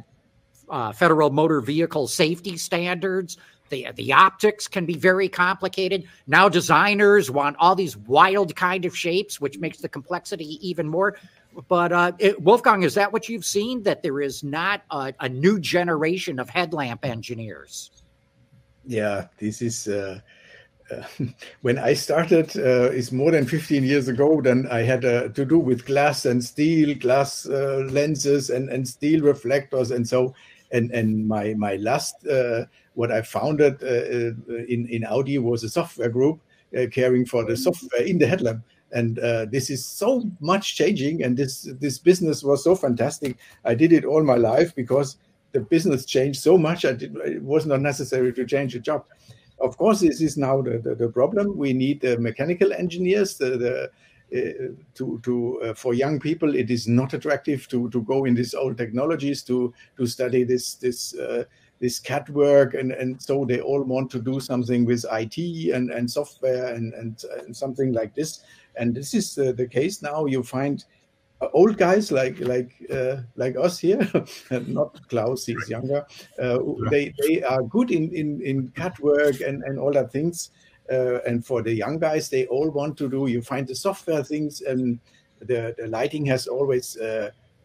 uh, 0.70 0.92
federal 0.92 1.32
motor 1.32 1.62
vehicle 1.62 2.08
safety 2.08 2.58
standards. 2.58 3.38
The, 3.70 3.88
the 3.96 4.14
optics 4.14 4.68
can 4.68 4.86
be 4.86 4.96
very 4.96 5.30
complicated. 5.30 6.06
Now 6.28 6.50
designers 6.50 7.32
want 7.32 7.56
all 7.60 7.76
these 7.76 7.96
wild 7.96 8.56
kind 8.56 8.86
of 8.86 8.96
shapes, 8.96 9.40
which 9.40 9.60
makes 9.60 9.80
the 9.80 9.90
complexity 9.90 10.60
even 10.68 10.88
more. 10.88 11.18
But 11.68 11.92
uh, 11.92 12.12
it, 12.20 12.42
Wolfgang, 12.42 12.84
is 12.84 12.94
that 12.96 13.12
what 13.12 13.28
you've 13.28 13.46
seen? 13.46 13.84
That 13.84 14.04
there 14.04 14.22
is 14.22 14.44
not 14.44 14.82
a, 14.92 15.14
a 15.20 15.30
new 15.30 15.60
generation 15.60 16.40
of 16.40 16.50
headlamp 16.50 17.06
engineers? 17.06 17.92
Yeah, 18.86 19.28
this 19.38 19.62
is. 19.62 19.88
Uh, 19.88 20.20
uh, 20.92 21.04
when 21.62 21.78
I 21.78 21.94
started, 21.94 22.56
uh, 22.58 22.90
is 22.92 23.12
more 23.12 23.32
than 23.32 23.46
15 23.46 23.84
years 23.84 24.08
ago. 24.08 24.42
Then 24.42 24.68
I 24.72 24.82
had 24.82 25.06
uh, 25.06 25.30
to 25.30 25.46
do 25.46 25.60
with 25.60 25.86
glass 25.86 26.26
and 26.26 26.44
steel, 26.44 26.96
glass 26.96 27.46
lenses, 27.46 28.50
and, 28.50 28.70
and 28.70 28.88
steel 28.88 29.22
reflectors, 29.22 29.92
and 29.92 30.08
so. 30.08 30.34
And 30.72 30.92
and 30.92 31.28
my 31.28 31.56
my 31.56 31.78
last 31.78 32.28
uh, 32.28 32.66
what 33.00 33.12
I 33.12 33.22
founded 33.22 33.76
uh, 33.84 34.34
in 34.74 34.82
in 34.96 35.04
Audi 35.06 35.38
was 35.38 35.64
a 35.64 35.70
software 35.70 36.10
group 36.10 36.38
caring 36.92 37.26
for 37.26 37.46
the 37.46 37.58
software 37.58 38.04
in 38.12 38.20
the 38.20 38.28
headlamp. 38.28 38.62
And 38.92 39.18
this 39.52 39.70
is 39.70 39.86
so 39.86 40.10
much 40.40 40.76
changing, 40.76 41.24
and 41.24 41.38
this 41.38 41.54
this 41.80 42.00
business 42.10 42.44
was 42.44 42.64
so 42.64 42.76
fantastic. 42.76 43.38
I 43.64 43.76
did 43.76 43.92
it 43.94 44.06
all 44.06 44.24
my 44.24 44.40
life 44.52 44.74
because 44.76 45.18
the 45.52 45.62
business 45.62 46.06
changed 46.06 46.42
so 46.42 46.58
much. 46.58 46.86
I 46.86 46.94
did, 46.94 47.16
it 47.18 47.44
was 47.44 47.66
not 47.66 47.82
necessary 47.82 48.34
to 48.34 48.46
change 48.46 48.76
a 48.76 48.80
job 48.80 49.06
of 49.62 49.78
course, 49.78 50.00
this 50.00 50.22
is 50.22 50.38
now 50.38 50.62
the, 50.62 50.78
the, 50.78 50.96
the 50.96 51.10
problem. 51.10 51.58
We 51.58 51.74
need 51.74 52.06
uh, 52.06 52.16
mechanical 52.20 52.74
engineers. 52.74 53.38
The, 53.38 53.58
the 53.58 53.92
uh, 54.32 54.74
to 54.94 55.20
to 55.24 55.60
uh, 55.64 55.74
for 55.74 55.96
young 55.96 56.20
people, 56.20 56.56
it 56.56 56.70
is 56.70 56.88
not 56.88 57.14
attractive 57.14 57.68
to 57.70 57.90
to 57.90 58.04
go 58.04 58.26
in 58.26 58.36
these 58.36 58.54
old 58.54 58.78
technologies 58.78 59.42
to 59.44 59.74
to 59.98 60.06
study 60.06 60.44
this 60.44 60.76
this 60.76 61.16
uh, 61.16 61.46
this 61.80 62.00
CAD 62.00 62.30
work, 62.30 62.74
and 62.74 62.92
and 62.92 63.22
so 63.22 63.46
they 63.46 63.62
all 63.62 63.84
want 63.84 64.12
to 64.12 64.20
do 64.20 64.40
something 64.40 64.86
with 64.86 65.06
IT 65.12 65.38
and 65.74 65.92
and 65.92 66.10
software 66.10 66.74
and 66.74 66.94
and, 66.94 67.24
and 67.46 67.56
something 67.56 67.94
like 67.94 68.14
this. 68.16 68.44
And 68.76 68.94
this 68.96 69.14
is 69.14 69.38
uh, 69.38 69.54
the 69.54 69.68
case 69.68 70.02
now. 70.02 70.26
You 70.26 70.44
find 70.44 70.84
old 71.54 71.78
guys 71.78 72.12
like 72.12 72.40
like 72.40 72.72
uh, 72.92 73.18
like 73.36 73.56
us 73.56 73.80
here, 73.80 74.10
not 74.68 75.08
Klaus, 75.10 75.46
he's 75.46 75.70
younger. 75.70 76.06
Uh, 76.42 76.60
they 76.90 77.14
they 77.20 77.44
are 77.44 77.64
good 77.64 77.92
in 77.92 78.12
in 78.14 78.42
in 78.42 78.70
CAD 78.70 79.00
work 79.00 79.42
and 79.42 79.64
and 79.64 79.80
all 79.80 79.92
that 79.94 80.12
things. 80.12 80.52
Uh, 80.92 81.20
and 81.28 81.46
for 81.46 81.62
the 81.62 81.72
young 81.72 82.00
guys, 82.00 82.30
they 82.30 82.48
all 82.48 82.70
want 82.72 82.98
to 82.98 83.08
do. 83.08 83.28
You 83.28 83.42
find 83.42 83.68
the 83.68 83.76
software 83.76 84.24
things, 84.24 84.62
and 84.62 85.00
the 85.40 85.76
the 85.78 85.88
lighting 85.88 86.26
has 86.26 86.48
always. 86.48 86.98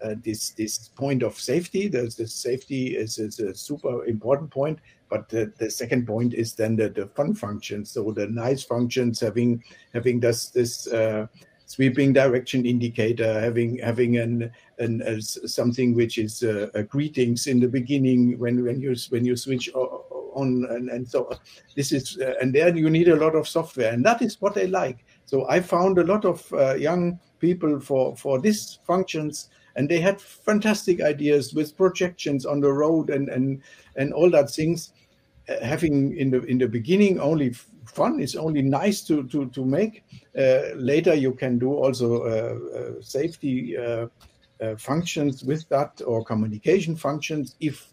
Uh, 0.03 0.15
this 0.23 0.51
this 0.51 0.89
point 0.97 1.23
of 1.23 1.39
safety, 1.39 1.89
the, 1.89 2.03
the 2.19 2.27
safety 2.27 2.97
is, 2.97 3.19
is 3.19 3.39
a 3.41 3.55
super 3.55 4.05
important 4.07 4.51
point. 4.51 4.79
But 5.09 5.29
the, 5.29 5.53
the 5.59 5.71
second 5.71 6.07
point 6.07 6.35
is 6.35 6.55
then 6.55 6.77
the, 6.77 6.89
the 6.89 7.07
fun 7.07 7.35
functions. 7.35 7.91
So 7.93 8.11
the 8.11 8.27
nice 8.27 8.65
functions, 8.65 9.21
having 9.21 9.63
having 9.93 10.21
this 10.21 10.49
this 10.49 10.87
uh, 10.89 11.27
sweeping 11.67 12.13
direction 12.13 12.67
indicator, 12.67 13.41
having 13.41 13.79
having 13.79 14.19
an, 14.19 14.51
an 14.79 15.03
uh, 15.03 15.21
something 15.21 15.95
which 15.95 16.19
is 16.19 16.43
uh, 16.43 16.69
greetings 16.89 17.47
in 17.47 17.61
the 17.61 17.69
beginning 17.69 18.39
when 18.39 18.65
when 18.65 18.81
you 18.81 18.95
when 19.11 19.25
you 19.25 19.37
switch 19.37 19.71
on 19.75 20.67
and, 20.71 20.91
and 20.91 21.09
so 21.09 21.31
this 21.77 21.93
is 21.93 22.19
uh, 22.21 22.35
and 22.41 22.55
then 22.55 22.77
you 22.77 22.91
need 22.91 23.09
a 23.09 23.17
lot 23.17 23.35
of 23.35 23.49
software 23.49 23.93
and 23.93 24.05
that 24.05 24.21
is 24.21 24.41
what 24.41 24.59
I 24.59 24.65
like. 24.65 25.05
So 25.25 25.49
I 25.49 25.61
found 25.61 25.99
a 25.99 26.05
lot 26.05 26.25
of 26.25 26.53
uh, 26.53 26.75
young 26.75 27.19
people 27.39 27.81
for 27.81 28.17
for 28.17 28.41
these 28.41 28.81
functions 28.85 29.49
and 29.77 29.89
they 29.89 30.01
had 30.01 30.21
fantastic 30.21 31.01
ideas 31.01 31.55
with 31.55 31.77
projections 31.77 32.47
on 32.47 32.61
the 32.61 32.73
road 32.73 33.11
and 33.11 33.29
and 33.29 33.63
and 33.97 34.13
all 34.13 34.31
that 34.31 34.51
things 34.51 34.93
uh, 35.49 35.63
having 35.63 36.17
in 36.17 36.31
the 36.31 36.43
in 36.45 36.59
the 36.59 36.69
beginning 36.69 37.21
only 37.21 37.53
fun. 37.87 38.19
It's 38.19 38.35
only 38.35 38.63
nice 38.63 39.03
to 39.03 39.25
to 39.25 39.47
to 39.51 39.65
make. 39.65 40.05
Uh, 40.39 40.75
later, 40.75 41.15
you 41.15 41.33
can 41.33 41.59
do 41.59 41.75
also 41.75 42.23
uh, 42.23 42.79
uh, 42.79 43.03
safety 43.03 43.77
functions 44.79 45.45
with 45.45 45.69
that 45.69 46.01
or 46.07 46.25
communication 46.25 46.97
functions 46.97 47.57
if 47.61 47.89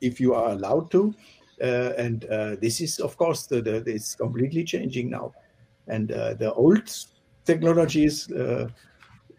if 0.00 0.20
you 0.20 0.34
are 0.34 0.50
allowed 0.50 0.90
to. 0.92 1.12
and 1.58 2.20
this 2.60 2.80
is, 2.80 3.00
of 3.00 3.16
course, 3.16 3.46
the, 3.46 3.60
the, 3.60 3.82
it's 3.86 4.14
completely 4.14 4.62
changing 4.62 5.10
now. 5.10 5.32
And 5.88 6.08
the 6.08 6.52
old 6.54 6.88
technologies 7.44 8.28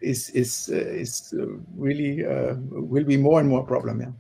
is 0.02 0.30
is 0.32 0.70
uh, 0.72 0.76
is 0.76 1.34
uh, 1.38 1.46
really 1.76 2.26
uh, 2.26 2.56
will 2.70 3.04
be 3.04 3.18
more 3.18 3.40
and 3.40 3.50
more 3.50 3.64
problem. 3.64 4.02
Yeah. 4.02 4.12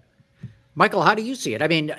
Michael, 0.75 1.01
how 1.01 1.15
do 1.15 1.23
you 1.23 1.35
see 1.35 1.53
it? 1.53 1.61
I 1.61 1.67
mean, 1.67 1.91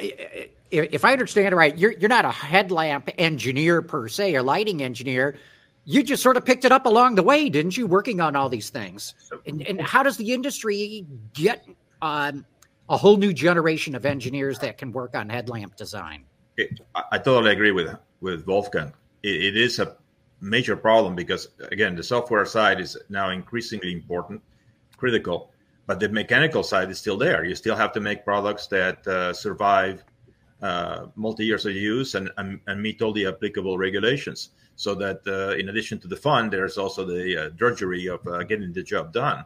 if 0.70 1.04
I 1.04 1.12
understand 1.12 1.52
it 1.52 1.56
right, 1.56 1.76
you're 1.76 1.92
you're 1.92 2.08
not 2.08 2.24
a 2.24 2.30
headlamp 2.30 3.10
engineer 3.18 3.82
per 3.82 4.08
se, 4.08 4.34
or 4.34 4.42
lighting 4.42 4.82
engineer. 4.82 5.36
You 5.84 6.02
just 6.02 6.22
sort 6.22 6.36
of 6.36 6.44
picked 6.44 6.64
it 6.64 6.72
up 6.72 6.84
along 6.84 7.14
the 7.14 7.22
way, 7.22 7.48
didn't 7.48 7.76
you? 7.76 7.86
Working 7.86 8.20
on 8.20 8.36
all 8.36 8.48
these 8.48 8.70
things, 8.70 9.14
and, 9.46 9.62
and 9.62 9.80
how 9.80 10.02
does 10.02 10.16
the 10.16 10.32
industry 10.32 11.06
get 11.32 11.64
um, 12.02 12.44
a 12.88 12.96
whole 12.96 13.16
new 13.16 13.32
generation 13.32 13.94
of 13.94 14.04
engineers 14.04 14.58
that 14.58 14.76
can 14.76 14.92
work 14.92 15.14
on 15.14 15.28
headlamp 15.28 15.76
design? 15.76 16.24
It, 16.56 16.80
I 16.94 17.18
totally 17.18 17.52
agree 17.52 17.72
with 17.72 17.96
with 18.20 18.46
Wolfgang. 18.46 18.92
it, 19.22 19.44
it 19.44 19.56
is 19.56 19.78
a 19.78 19.96
major 20.40 20.76
problem 20.76 21.14
because 21.14 21.48
again, 21.70 21.96
the 21.96 22.02
software 22.02 22.44
side 22.44 22.80
is 22.80 22.96
now 23.08 23.30
increasingly 23.30 23.92
important, 23.92 24.40
critical, 24.96 25.52
but 25.86 26.00
the 26.00 26.08
mechanical 26.08 26.62
side 26.62 26.90
is 26.90 26.98
still 26.98 27.16
there. 27.16 27.44
You 27.44 27.54
still 27.54 27.76
have 27.76 27.92
to 27.92 28.00
make 28.00 28.24
products 28.24 28.66
that 28.68 29.06
uh, 29.06 29.32
survive 29.32 30.04
uh, 30.60 31.06
multi 31.14 31.46
years 31.46 31.66
of 31.66 31.72
use 31.72 32.14
and, 32.14 32.30
and, 32.36 32.60
and, 32.66 32.82
meet 32.82 33.00
all 33.00 33.12
the 33.12 33.26
applicable 33.26 33.78
regulations. 33.78 34.50
So 34.74 34.94
that 34.96 35.20
uh, 35.26 35.56
in 35.56 35.68
addition 35.68 35.98
to 36.00 36.08
the 36.08 36.16
fun, 36.16 36.50
there's 36.50 36.78
also 36.78 37.04
the 37.04 37.46
uh, 37.46 37.48
drudgery 37.50 38.06
of 38.06 38.26
uh, 38.26 38.42
getting 38.42 38.72
the 38.72 38.82
job 38.82 39.12
done. 39.12 39.44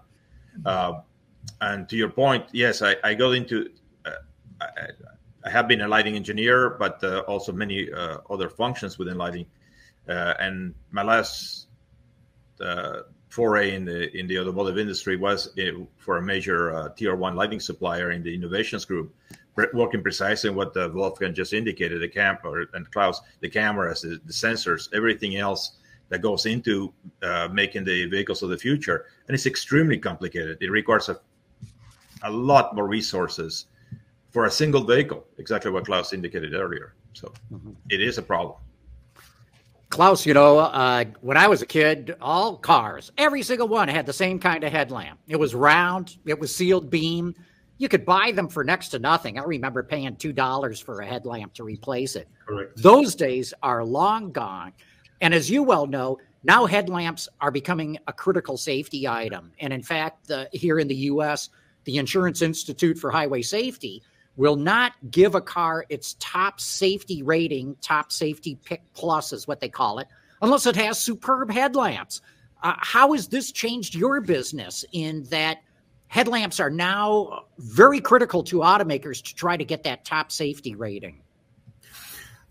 Uh, 0.64 1.00
and 1.60 1.88
to 1.88 1.96
your 1.96 2.08
point, 2.08 2.46
yes, 2.52 2.82
I, 2.82 2.96
I 3.04 3.14
go 3.14 3.32
into. 3.32 3.70
Uh, 4.04 4.10
I, 4.60 4.66
I, 5.44 5.50
have 5.50 5.68
been 5.68 5.80
a 5.80 5.88
lighting 5.88 6.16
engineer, 6.16 6.70
but 6.78 7.02
also 7.26 7.52
many 7.52 7.88
other 8.30 8.48
functions 8.48 8.96
within 8.96 9.18
lighting. 9.18 9.44
Uh, 10.08 10.34
and 10.40 10.74
my 10.90 11.02
last 11.02 11.66
uh, 12.60 13.00
foray 13.28 13.74
in 13.74 13.84
the 13.84 14.14
in 14.16 14.26
the 14.26 14.38
automotive 14.38 14.78
industry 14.78 15.16
was 15.16 15.56
uh, 15.58 15.84
for 15.96 16.18
a 16.18 16.22
major 16.22 16.92
tier 16.96 17.14
one 17.14 17.34
lighting 17.34 17.60
supplier 17.60 18.10
in 18.10 18.22
the 18.22 18.34
innovations 18.34 18.84
group 18.84 19.14
working 19.72 20.02
precisely 20.02 20.50
what 20.50 20.72
the 20.72 20.88
Wolfgang 20.90 21.34
just 21.34 21.52
indicated, 21.52 22.00
the 22.00 22.08
camera 22.08 22.66
and 22.74 22.90
Klaus, 22.90 23.20
the 23.40 23.48
cameras, 23.48 24.02
the, 24.02 24.20
the, 24.24 24.32
sensors, 24.32 24.88
everything 24.94 25.36
else 25.36 25.72
that 26.08 26.20
goes 26.20 26.46
into 26.46 26.92
uh, 27.22 27.48
making 27.52 27.84
the 27.84 28.06
vehicles 28.06 28.42
of 28.42 28.50
the 28.50 28.56
future. 28.56 29.06
And 29.28 29.34
it's 29.34 29.46
extremely 29.46 29.98
complicated. 29.98 30.58
It 30.60 30.70
requires 30.70 31.08
a, 31.08 31.20
a 32.22 32.30
lot 32.30 32.74
more 32.74 32.86
resources 32.86 33.66
for 34.30 34.46
a 34.46 34.50
single 34.50 34.84
vehicle, 34.84 35.26
exactly 35.38 35.70
what 35.70 35.84
Klaus 35.84 36.12
indicated 36.12 36.54
earlier. 36.54 36.94
So 37.12 37.32
mm-hmm. 37.52 37.72
it 37.90 38.00
is 38.00 38.16
a 38.18 38.22
problem. 38.22 38.56
Klaus, 39.92 40.26
you 40.26 40.34
know, 40.34 40.58
uh, 40.58 41.04
when 41.20 41.36
I 41.36 41.46
was 41.46 41.62
a 41.62 41.66
kid, 41.66 42.16
all 42.20 42.56
cars, 42.56 43.12
every 43.18 43.42
single 43.42 43.68
one 43.68 43.88
had 43.88 44.06
the 44.06 44.12
same 44.12 44.38
kind 44.38 44.64
of 44.64 44.72
headlamp. 44.72 45.20
It 45.28 45.36
was 45.36 45.54
round, 45.54 46.16
it 46.24 46.40
was 46.40 46.54
sealed 46.54 46.90
beam 46.90 47.34
you 47.82 47.88
could 47.88 48.04
buy 48.04 48.30
them 48.30 48.48
for 48.48 48.62
next 48.62 48.90
to 48.90 49.00
nothing. 49.00 49.40
I 49.40 49.42
remember 49.42 49.82
paying 49.82 50.14
two 50.14 50.32
dollars 50.32 50.78
for 50.78 51.00
a 51.00 51.06
headlamp 51.06 51.52
to 51.54 51.64
replace 51.64 52.14
it. 52.14 52.28
Correct. 52.46 52.80
Those 52.80 53.16
days 53.16 53.52
are 53.60 53.84
long 53.84 54.30
gone. 54.30 54.72
And 55.20 55.34
as 55.34 55.50
you 55.50 55.64
well 55.64 55.88
know, 55.88 56.18
now 56.44 56.64
headlamps 56.64 57.28
are 57.40 57.50
becoming 57.50 57.98
a 58.06 58.12
critical 58.12 58.56
safety 58.56 59.08
item. 59.08 59.50
And 59.58 59.72
in 59.72 59.82
fact, 59.82 60.28
the, 60.28 60.48
here 60.52 60.78
in 60.78 60.86
the 60.86 60.94
U.S., 60.94 61.48
the 61.82 61.98
Insurance 61.98 62.40
Institute 62.40 62.96
for 62.98 63.10
Highway 63.10 63.42
Safety 63.42 64.00
will 64.36 64.56
not 64.56 64.92
give 65.10 65.34
a 65.34 65.40
car 65.40 65.84
its 65.88 66.16
top 66.18 66.60
safety 66.60 67.22
rating, 67.22 67.76
top 67.80 68.12
safety 68.12 68.58
pick 68.64 68.82
plus 68.94 69.32
is 69.32 69.46
what 69.46 69.60
they 69.60 69.68
call 69.68 69.98
it, 69.98 70.08
unless 70.40 70.66
it 70.66 70.76
has 70.76 70.98
superb 70.98 71.50
headlamps. 71.50 72.20
Uh, 72.62 72.74
how 72.78 73.12
has 73.12 73.28
this 73.28 73.52
changed 73.52 73.94
your 73.94 74.20
business 74.20 74.84
in 74.92 75.24
that 75.24 75.58
headlamps 76.06 76.60
are 76.60 76.70
now 76.70 77.44
very 77.58 78.00
critical 78.00 78.42
to 78.44 78.58
automakers 78.58 79.22
to 79.22 79.34
try 79.34 79.56
to 79.56 79.64
get 79.64 79.82
that 79.82 80.04
top 80.04 80.30
safety 80.30 80.74
rating? 80.74 81.20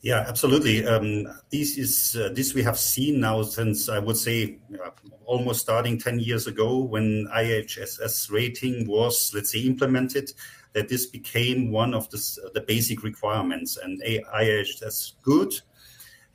Yeah, 0.02 0.26
absolutely. 0.28 0.86
Um, 0.86 1.28
this 1.52 1.78
is 1.78 2.18
uh, 2.20 2.30
this 2.34 2.56
we 2.56 2.64
have 2.64 2.80
seen 2.80 3.20
now 3.20 3.44
since 3.44 3.88
I 3.88 4.00
would 4.00 4.18
say 4.18 4.58
uh, 4.84 4.90
almost 5.26 5.62
starting 5.62 6.00
ten 6.00 6.20
years 6.20 6.48
ago 6.48 6.80
when 6.80 7.28
IIHS 7.28 8.32
rating 8.32 8.88
was 8.88 9.32
let's 9.36 9.52
say 9.52 9.60
implemented. 9.60 10.34
That 10.74 10.88
this 10.88 11.06
became 11.06 11.72
one 11.72 11.94
of 11.94 12.10
the, 12.10 12.52
the 12.54 12.62
basic 12.62 13.04
requirements, 13.04 13.78
and 13.78 14.02
IIHS 14.02 15.14
good 15.22 15.54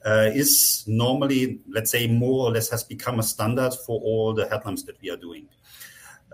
uh, 0.04 0.30
is 0.32 0.84
normally 0.86 1.60
let's 1.68 1.90
say 1.90 2.06
more 2.06 2.46
or 2.46 2.52
less 2.52 2.70
has 2.70 2.84
become 2.84 3.18
a 3.18 3.22
standard 3.22 3.72
for 3.86 4.00
all 4.00 4.34
the 4.34 4.46
headlamps 4.46 4.82
that 4.84 5.00
we 5.00 5.10
are 5.10 5.16
doing. 5.16 5.48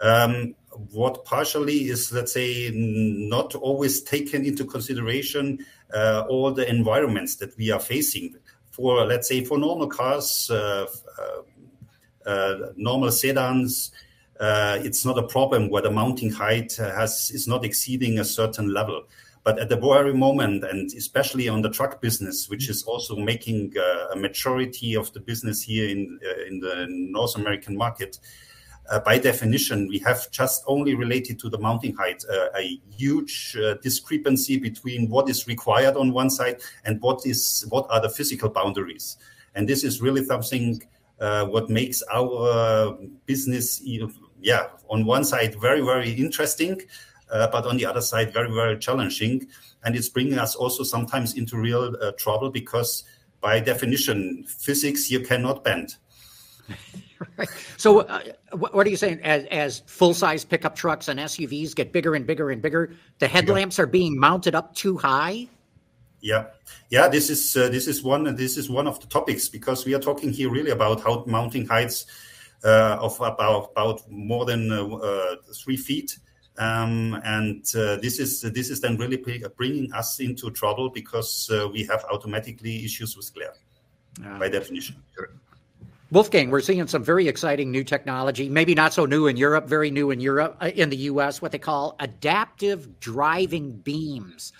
Um, 0.00 0.54
what 0.90 1.24
partially 1.24 1.88
is, 1.88 2.12
let's 2.12 2.32
say, 2.32 2.70
not 2.74 3.54
always 3.54 4.02
taken 4.02 4.44
into 4.44 4.64
consideration 4.64 5.64
uh, 5.94 6.24
all 6.28 6.50
the 6.52 6.68
environments 6.68 7.36
that 7.36 7.56
we 7.56 7.70
are 7.70 7.80
facing. 7.80 8.34
For, 8.70 9.04
let's 9.04 9.28
say, 9.28 9.44
for 9.44 9.58
normal 9.58 9.88
cars, 9.88 10.50
uh, 10.50 10.86
uh, 11.18 12.28
uh 12.28 12.72
normal 12.76 13.12
sedans, 13.12 13.92
it's 14.40 15.04
not 15.04 15.18
a 15.18 15.22
problem 15.22 15.68
where 15.68 15.82
the 15.82 15.90
mounting 15.90 16.30
height 16.30 16.76
has 16.76 17.30
is 17.32 17.46
not 17.46 17.64
exceeding 17.64 18.18
a 18.18 18.24
certain 18.24 18.72
level. 18.72 19.04
But 19.44 19.58
at 19.58 19.68
the 19.68 19.76
very 19.76 20.14
moment, 20.14 20.62
and 20.62 20.88
especially 20.92 21.48
on 21.48 21.62
the 21.62 21.70
truck 21.70 22.00
business, 22.00 22.48
which 22.48 22.68
is 22.68 22.84
also 22.84 23.16
making 23.16 23.74
uh, 23.76 24.12
a 24.12 24.16
majority 24.16 24.94
of 24.94 25.12
the 25.14 25.20
business 25.20 25.62
here 25.62 25.88
in 25.88 26.20
in 26.46 26.60
the 26.60 26.86
North 26.88 27.34
American 27.36 27.76
market, 27.76 28.18
uh, 28.90 29.00
by 29.00 29.18
definition, 29.18 29.88
we 29.88 29.98
have 30.00 30.30
just 30.30 30.62
only 30.66 30.94
related 30.94 31.38
to 31.40 31.48
the 31.48 31.58
mounting 31.58 31.94
height 31.94 32.22
uh, 32.30 32.48
a 32.56 32.80
huge 32.96 33.56
uh, 33.56 33.74
discrepancy 33.82 34.58
between 34.58 35.08
what 35.08 35.28
is 35.28 35.46
required 35.46 35.96
on 35.96 36.12
one 36.12 36.30
side 36.30 36.60
and 36.84 37.00
what 37.00 37.26
is 37.26 37.64
what 37.68 37.86
are 37.90 38.00
the 38.00 38.08
physical 38.08 38.48
boundaries. 38.48 39.16
And 39.54 39.68
this 39.68 39.84
is 39.84 40.00
really 40.00 40.24
something 40.24 40.82
uh, 41.22 41.46
what 41.46 41.70
makes 41.70 42.02
our 42.12 42.98
business, 43.26 43.80
yeah, 44.40 44.66
on 44.90 45.06
one 45.06 45.24
side 45.24 45.58
very 45.60 45.80
very 45.80 46.10
interesting, 46.12 46.82
uh, 47.30 47.46
but 47.46 47.64
on 47.64 47.76
the 47.76 47.86
other 47.86 48.00
side 48.00 48.32
very 48.32 48.52
very 48.52 48.76
challenging. 48.78 49.46
And 49.84 49.96
it's 49.96 50.08
bringing 50.08 50.38
us 50.38 50.54
also 50.54 50.82
sometimes 50.82 51.34
into 51.34 51.56
real 51.56 51.96
uh, 52.00 52.12
trouble 52.18 52.50
because 52.50 53.04
by 53.40 53.60
definition, 53.60 54.44
physics 54.46 55.10
you 55.10 55.20
cannot 55.20 55.64
bend. 55.64 55.96
right. 57.36 57.48
So, 57.76 58.00
uh, 58.00 58.20
what 58.52 58.86
are 58.86 58.90
you 58.90 58.96
saying? 58.96 59.20
As, 59.22 59.44
as 59.50 59.82
full 59.86 60.14
size 60.14 60.44
pickup 60.44 60.74
trucks 60.74 61.08
and 61.08 61.18
SUVs 61.20 61.74
get 61.74 61.92
bigger 61.92 62.14
and 62.14 62.26
bigger 62.26 62.50
and 62.50 62.62
bigger, 62.62 62.94
the 63.18 63.28
headlamps 63.28 63.78
yeah. 63.78 63.84
are 63.84 63.86
being 63.86 64.18
mounted 64.18 64.54
up 64.54 64.74
too 64.74 64.96
high. 64.96 65.48
Yeah, 66.22 66.46
yeah. 66.88 67.08
This 67.08 67.28
is 67.30 67.56
uh, 67.56 67.68
this 67.68 67.88
is 67.88 68.02
one 68.02 68.34
this 68.36 68.56
is 68.56 68.70
one 68.70 68.86
of 68.86 69.00
the 69.00 69.06
topics 69.08 69.48
because 69.48 69.84
we 69.84 69.92
are 69.92 69.98
talking 69.98 70.32
here 70.32 70.50
really 70.50 70.70
about 70.70 71.02
how 71.02 71.24
mounting 71.26 71.66
heights 71.66 72.06
uh, 72.64 72.96
of 73.00 73.20
about 73.20 73.70
about 73.72 74.08
more 74.08 74.44
than 74.44 74.70
uh, 74.70 74.86
uh, 74.86 75.36
three 75.64 75.76
feet. 75.76 76.16
Um, 76.58 77.20
and 77.24 77.64
uh, 77.74 77.96
this 77.96 78.20
is 78.20 78.42
this 78.42 78.70
is 78.70 78.80
then 78.80 78.96
really 78.96 79.16
bringing 79.56 79.92
us 79.92 80.20
into 80.20 80.50
trouble 80.50 80.90
because 80.90 81.50
we 81.72 81.84
have 81.86 82.04
automatically 82.12 82.84
issues 82.84 83.16
with 83.16 83.34
glare 83.34 83.54
by 84.38 84.48
definition. 84.48 84.96
Wolfgang, 86.12 86.50
we're 86.50 86.60
seeing 86.60 86.86
some 86.88 87.02
very 87.02 87.26
exciting 87.26 87.70
new 87.70 87.82
technology, 87.82 88.50
maybe 88.50 88.74
not 88.74 88.92
so 88.92 89.06
new 89.06 89.28
in 89.28 89.38
Europe, 89.38 89.66
very 89.66 89.90
new 89.90 90.10
in 90.10 90.20
Europe, 90.20 90.58
uh, 90.60 90.66
in 90.66 90.90
the 90.90 90.96
US, 91.08 91.40
what 91.40 91.52
they 91.52 91.58
call 91.58 91.96
adaptive 92.00 93.00
driving 93.00 93.72
beams. 93.72 94.52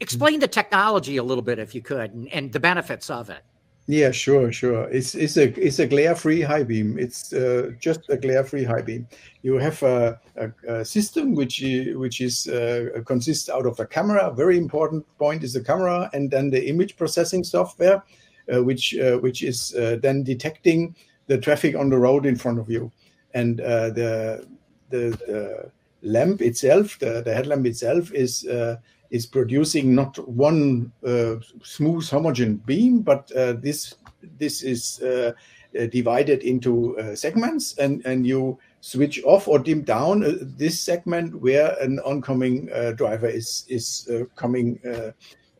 Explain 0.00 0.40
the 0.40 0.48
technology 0.48 1.16
a 1.16 1.22
little 1.22 1.42
bit, 1.42 1.58
if 1.58 1.74
you 1.74 1.82
could, 1.82 2.12
and, 2.12 2.28
and 2.28 2.52
the 2.52 2.60
benefits 2.60 3.10
of 3.10 3.30
it. 3.30 3.42
Yeah, 3.90 4.10
sure, 4.10 4.52
sure. 4.52 4.86
It's 4.90 5.14
it's 5.14 5.38
a 5.38 5.44
it's 5.58 5.78
a 5.78 5.86
glare-free 5.86 6.42
high 6.42 6.62
beam. 6.62 6.98
It's 6.98 7.32
uh, 7.32 7.70
just 7.80 8.00
a 8.10 8.18
glare-free 8.18 8.64
high 8.64 8.82
beam. 8.82 9.08
You 9.40 9.54
have 9.56 9.82
a, 9.82 10.20
a, 10.36 10.80
a 10.80 10.84
system 10.84 11.34
which 11.34 11.64
which 11.96 12.20
is 12.20 12.46
uh, 12.48 13.00
consists 13.06 13.48
out 13.48 13.64
of 13.64 13.80
a 13.80 13.86
camera. 13.86 14.30
Very 14.36 14.58
important 14.58 15.06
point 15.16 15.42
is 15.42 15.54
the 15.54 15.64
camera, 15.64 16.10
and 16.12 16.30
then 16.30 16.50
the 16.50 16.68
image 16.68 16.98
processing 16.98 17.42
software 17.42 18.02
uh, 18.54 18.62
which 18.62 18.94
uh, 18.98 19.16
which 19.18 19.42
is 19.42 19.74
uh, 19.74 19.96
then 20.02 20.22
detecting 20.22 20.94
the 21.26 21.38
traffic 21.38 21.74
on 21.74 21.88
the 21.88 21.98
road 21.98 22.26
in 22.26 22.36
front 22.36 22.58
of 22.58 22.70
you, 22.70 22.90
and 23.34 23.58
the, 23.58 24.46
the, 24.88 25.10
the 25.26 25.70
lamp 26.02 26.40
itself, 26.40 26.98
the, 26.98 27.22
the 27.22 27.34
headlamp 27.34 27.66
itself, 27.66 28.12
is 28.12 28.46
is 29.10 29.26
producing 29.26 29.94
not 29.94 30.16
one 30.28 30.92
smooth 31.62 32.04
homogen 32.04 32.64
beam, 32.66 33.00
but 33.00 33.28
this 33.62 33.94
this 34.38 34.62
is 34.62 35.02
divided 35.90 36.42
into 36.42 36.96
segments, 37.14 37.76
and 37.78 38.04
and 38.04 38.26
you 38.26 38.58
switch 38.80 39.22
off 39.24 39.48
or 39.48 39.58
dim 39.58 39.82
down 39.82 40.24
uh, 40.24 40.34
this 40.40 40.80
segment 40.80 41.40
where 41.40 41.76
an 41.80 41.98
oncoming 42.00 42.68
uh, 42.72 42.92
driver 42.92 43.28
is 43.28 43.64
is 43.68 44.08
uh, 44.12 44.24
coming 44.36 44.78
uh, 44.86 45.12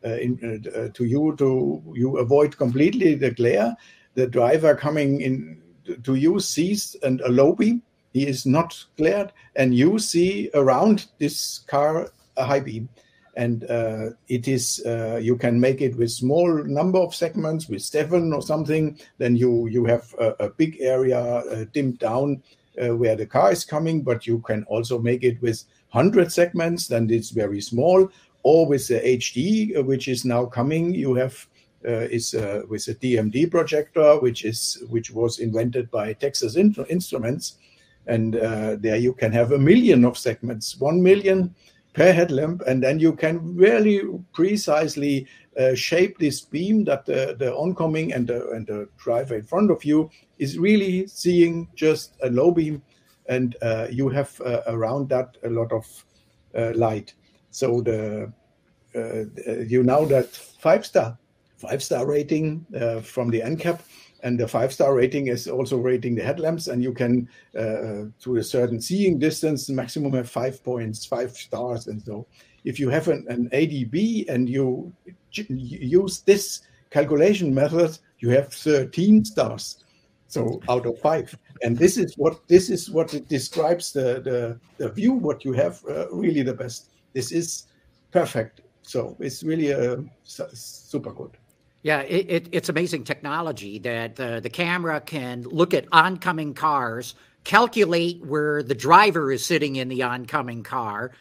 in, 0.03 0.63
uh, 0.75 0.87
to 0.93 1.05
you 1.05 1.35
to 1.37 1.83
you 1.93 2.17
avoid 2.17 2.57
completely 2.57 3.15
the 3.15 3.31
glare. 3.31 3.75
The 4.15 4.27
driver 4.27 4.75
coming 4.75 5.21
in 5.21 5.61
to 6.03 6.15
you 6.15 6.39
sees 6.39 6.95
and 7.03 7.21
a 7.21 7.29
low 7.29 7.53
beam. 7.53 7.81
He 8.13 8.25
is 8.25 8.45
not 8.45 8.85
glared, 8.97 9.33
and 9.55 9.75
you 9.75 9.99
see 9.99 10.49
around 10.53 11.07
this 11.19 11.59
car 11.67 12.11
a 12.37 12.43
high 12.43 12.59
beam 12.59 12.89
and 13.39 13.63
uh, 13.71 14.09
it 14.27 14.49
is 14.49 14.83
uh, 14.85 15.15
you 15.15 15.37
can 15.37 15.57
make 15.57 15.79
it 15.81 15.95
with 15.95 16.11
small 16.11 16.61
number 16.65 16.99
of 16.99 17.15
segments 17.15 17.69
with 17.69 17.81
seven 17.81 18.33
or 18.33 18.41
something. 18.41 18.99
Then 19.17 19.37
you 19.37 19.67
you 19.67 19.85
have 19.85 20.13
a, 20.19 20.47
a 20.47 20.49
big 20.49 20.75
area 20.81 21.19
uh, 21.19 21.63
dimmed 21.73 21.99
down 21.99 22.43
uh, 22.83 22.97
where 22.97 23.15
the 23.15 23.25
car 23.25 23.53
is 23.53 23.63
coming. 23.63 24.01
But 24.01 24.27
you 24.27 24.39
can 24.39 24.65
also 24.65 24.99
make 24.99 25.23
it 25.23 25.41
with 25.41 25.63
100 25.91 26.31
segments 26.31 26.87
then 26.87 27.09
it's 27.09 27.29
very 27.29 27.61
small. 27.61 28.09
Or 28.43 28.67
with 28.67 28.87
the 28.87 28.99
HD, 28.99 29.77
uh, 29.77 29.83
which 29.83 30.09
is 30.09 30.25
now 30.25 30.45
coming, 30.45 30.93
you 30.93 31.15
have 31.15 31.47
uh, 31.87 32.11
is 32.17 32.33
with 32.67 32.87
a 32.89 32.95
DMD 32.95 33.49
projector, 33.49 34.19
which 34.19 34.43
is 34.43 34.83
which 34.89 35.11
was 35.11 35.39
invented 35.39 35.89
by 35.91 36.11
Texas 36.11 36.57
Instruments, 36.57 37.57
and 38.05 38.33
there 38.83 38.97
you 38.97 39.13
can 39.13 39.31
have 39.31 39.53
a 39.53 39.57
million 39.57 40.03
of 40.03 40.17
segments, 40.17 40.77
one 40.79 41.01
million 41.01 41.55
per 41.93 42.11
headlamp, 42.11 42.61
and 42.67 42.83
then 42.83 42.99
you 42.99 43.13
can 43.13 43.55
really 43.55 44.01
precisely 44.33 45.27
uh, 45.59 45.73
shape 45.75 46.17
this 46.19 46.41
beam 46.41 46.83
that 46.85 47.05
the, 47.05 47.35
the 47.37 47.53
oncoming 47.55 48.13
and 48.13 48.27
the, 48.27 48.49
and 48.51 48.67
the 48.67 48.87
driver 48.97 49.35
in 49.35 49.43
front 49.43 49.71
of 49.71 49.83
you 49.83 50.09
is 50.37 50.57
really 50.57 51.07
seeing 51.07 51.67
just 51.75 52.15
a 52.23 52.29
low 52.29 52.51
beam, 52.51 52.81
and 53.27 53.55
uh, 53.61 53.87
you 53.89 54.09
have 54.09 54.39
around 54.67 55.09
that 55.09 55.37
a 55.43 55.49
lot 55.49 55.71
of 55.71 56.05
light. 56.75 57.13
So 57.51 57.81
the 57.81 58.31
uh, 58.95 59.23
you 59.67 59.83
know 59.83 60.05
that 60.05 60.29
five 60.29 60.85
star 60.85 61.17
five 61.57 61.83
star 61.83 62.05
rating 62.05 62.65
uh, 62.79 63.01
from 63.01 63.29
the 63.29 63.41
NCAP, 63.41 63.79
and 64.23 64.39
the 64.39 64.47
five 64.47 64.73
star 64.73 64.93
rating 64.95 65.27
is 65.27 65.47
also 65.47 65.77
rating 65.77 66.15
the 66.15 66.23
headlamps, 66.23 66.67
and 66.67 66.83
you 66.83 66.93
can 66.93 67.29
uh, 67.57 68.05
to 68.21 68.37
a 68.37 68.43
certain 68.43 68.81
seeing 68.81 69.19
distance 69.19 69.69
maximum 69.69 70.13
have 70.13 70.29
five 70.29 70.63
points, 70.63 71.05
five 71.05 71.31
stars, 71.31 71.87
and 71.87 72.01
so 72.01 72.27
if 72.65 72.79
you 72.79 72.89
have 72.89 73.07
an, 73.07 73.25
an 73.29 73.49
ADB 73.53 74.27
and 74.29 74.49
you 74.49 74.91
use 75.31 76.21
this 76.21 76.61
calculation 76.89 77.53
method, 77.53 77.97
you 78.19 78.29
have 78.29 78.53
13 78.53 79.23
stars 79.25 79.83
so 80.27 80.61
out 80.69 80.85
of 80.85 80.99
five 80.99 81.35
and 81.63 81.75
this 81.75 81.97
is 81.97 82.15
what 82.15 82.47
this 82.47 82.69
is 82.69 82.91
what 82.91 83.15
it 83.15 83.27
describes 83.27 83.91
the 83.91 84.21
the, 84.21 84.59
the 84.77 84.91
view 84.91 85.13
what 85.13 85.43
you 85.43 85.53
have 85.53 85.83
uh, 85.89 86.07
really 86.11 86.43
the 86.43 86.53
best 86.53 86.91
this 87.13 87.31
is 87.31 87.67
perfect. 88.11 88.61
So 88.81 89.15
it's 89.19 89.43
really 89.43 89.71
a 89.71 90.03
super 90.25 91.11
good. 91.11 91.37
Yeah, 91.81 92.01
it, 92.01 92.25
it, 92.29 92.49
it's 92.51 92.69
amazing 92.69 93.05
technology 93.05 93.79
that 93.79 94.19
uh, 94.19 94.39
the 94.41 94.49
camera 94.49 94.99
can 94.99 95.43
look 95.43 95.73
at 95.73 95.85
oncoming 95.91 96.53
cars, 96.53 97.15
calculate 97.45 98.23
where 98.25 98.61
the 98.61 98.75
driver 98.75 99.31
is 99.31 99.45
sitting 99.45 99.77
in 99.77 99.87
the 99.87 100.03
oncoming 100.03 100.63
car, 100.63 101.11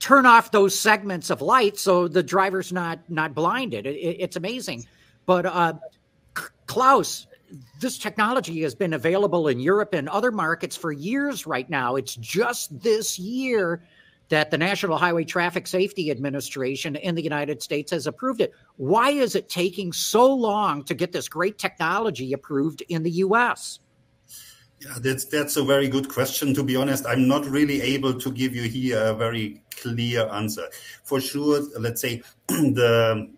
turn 0.00 0.26
off 0.26 0.50
those 0.50 0.78
segments 0.78 1.30
of 1.30 1.40
light 1.40 1.78
so 1.78 2.06
the 2.06 2.22
driver's 2.22 2.70
not 2.70 2.98
not 3.08 3.34
blinded. 3.34 3.86
It, 3.86 3.96
it's 3.96 4.36
amazing. 4.36 4.86
But 5.24 5.46
uh, 5.46 5.74
Klaus, 6.66 7.26
this 7.80 7.96
technology 7.96 8.60
has 8.60 8.74
been 8.74 8.92
available 8.92 9.48
in 9.48 9.58
Europe 9.58 9.94
and 9.94 10.08
other 10.10 10.30
markets 10.30 10.76
for 10.76 10.92
years 10.92 11.46
right 11.46 11.68
now. 11.70 11.96
It's 11.96 12.14
just 12.16 12.78
this 12.82 13.18
year 13.18 13.82
that 14.28 14.50
the 14.50 14.58
National 14.58 14.96
Highway 14.96 15.24
Traffic 15.24 15.66
Safety 15.66 16.10
Administration 16.10 16.96
in 16.96 17.14
the 17.14 17.22
United 17.22 17.62
States 17.62 17.92
has 17.92 18.06
approved 18.06 18.40
it. 18.40 18.52
Why 18.76 19.10
is 19.10 19.34
it 19.34 19.48
taking 19.48 19.92
so 19.92 20.32
long 20.32 20.84
to 20.84 20.94
get 20.94 21.12
this 21.12 21.28
great 21.28 21.58
technology 21.58 22.32
approved 22.32 22.82
in 22.88 23.02
the 23.02 23.10
U.S.? 23.10 23.80
Yeah, 24.80 24.96
that's 25.00 25.24
that's 25.24 25.56
a 25.56 25.64
very 25.64 25.88
good 25.88 26.08
question. 26.08 26.52
To 26.54 26.62
be 26.62 26.76
honest, 26.76 27.06
I'm 27.06 27.26
not 27.26 27.46
really 27.46 27.80
able 27.80 28.12
to 28.14 28.30
give 28.30 28.54
you 28.54 28.64
here 28.68 28.98
a 28.98 29.14
very 29.14 29.62
clear 29.70 30.28
answer. 30.28 30.68
For 31.04 31.20
sure, 31.20 31.62
let's 31.78 32.00
say 32.00 32.22
the 32.48 33.30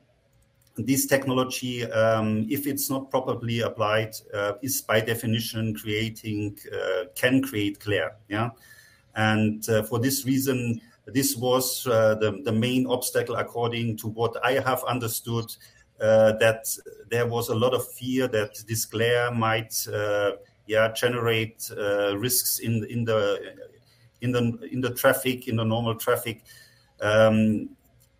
this 0.76 1.06
technology, 1.06 1.84
um, 1.90 2.46
if 2.50 2.66
it's 2.66 2.90
not 2.90 3.10
properly 3.10 3.60
applied, 3.60 4.14
uh, 4.34 4.54
is 4.62 4.82
by 4.82 5.00
definition 5.00 5.74
creating 5.74 6.58
uh, 6.72 7.04
can 7.14 7.42
create 7.42 7.78
glare. 7.78 8.16
Yeah, 8.28 8.50
and 9.16 9.68
uh, 9.68 9.82
for 9.82 9.98
this 9.98 10.24
reason, 10.24 10.80
this 11.06 11.36
was 11.36 11.86
uh, 11.86 12.14
the 12.16 12.40
the 12.44 12.52
main 12.52 12.86
obstacle, 12.86 13.36
according 13.36 13.96
to 13.98 14.08
what 14.08 14.36
I 14.44 14.52
have 14.52 14.84
understood. 14.84 15.46
Uh, 15.98 16.32
that 16.32 16.66
there 17.08 17.26
was 17.26 17.48
a 17.48 17.54
lot 17.54 17.72
of 17.72 17.90
fear 17.94 18.28
that 18.28 18.50
this 18.68 18.84
glare 18.84 19.30
might 19.30 19.74
yeah 20.66 20.92
generate 20.92 21.70
risks 22.18 22.58
in 22.58 22.84
in 22.90 23.02
the 23.02 23.54
in 24.20 24.32
the 24.32 24.58
in 24.70 24.82
the 24.82 24.92
traffic 24.92 25.48
in 25.48 25.56
the 25.56 25.64
normal 25.64 25.94
traffic 25.94 26.44
um, 27.00 27.68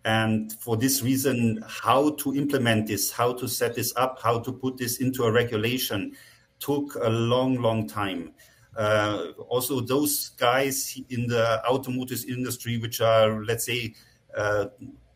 and 0.05 0.53
for 0.53 0.77
this 0.77 1.01
reason 1.01 1.63
how 1.67 2.11
to 2.11 2.33
implement 2.33 2.87
this 2.87 3.11
how 3.11 3.33
to 3.33 3.47
set 3.47 3.75
this 3.75 3.93
up 3.95 4.19
how 4.23 4.39
to 4.39 4.51
put 4.51 4.77
this 4.77 4.97
into 4.97 5.23
a 5.23 5.31
regulation 5.31 6.15
took 6.59 6.95
a 6.95 7.09
long 7.09 7.55
long 7.61 7.87
time 7.87 8.31
uh, 8.77 9.31
also 9.49 9.79
those 9.79 10.29
guys 10.37 10.99
in 11.09 11.27
the 11.27 11.65
automotive 11.65 12.23
industry 12.27 12.77
which 12.77 13.01
are 13.01 13.43
let's 13.43 13.65
say 13.65 13.93
uh, 14.35 14.67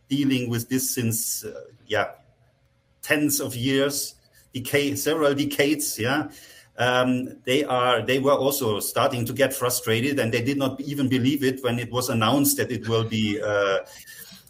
dealing 0.09 0.49
with 0.49 0.67
this 0.69 0.93
since 0.93 1.45
uh, 1.45 1.61
yeah 1.85 2.11
tens 3.01 3.39
of 3.39 3.55
years 3.55 4.15
decade 4.53 4.97
several 4.97 5.33
decades 5.33 5.99
yeah 5.99 6.27
um, 6.77 7.37
they 7.45 7.63
are 7.63 8.01
they 8.01 8.19
were 8.19 8.33
also 8.33 8.79
starting 8.79 9.25
to 9.25 9.33
get 9.33 9.53
frustrated, 9.53 10.17
and 10.19 10.33
they 10.33 10.41
did 10.41 10.57
not 10.57 10.79
even 10.81 11.09
believe 11.09 11.43
it 11.43 11.63
when 11.63 11.77
it 11.77 11.91
was 11.91 12.09
announced 12.09 12.57
that 12.57 12.71
it 12.71 12.87
will 12.87 13.03
be 13.03 13.39
uh, 13.41 13.79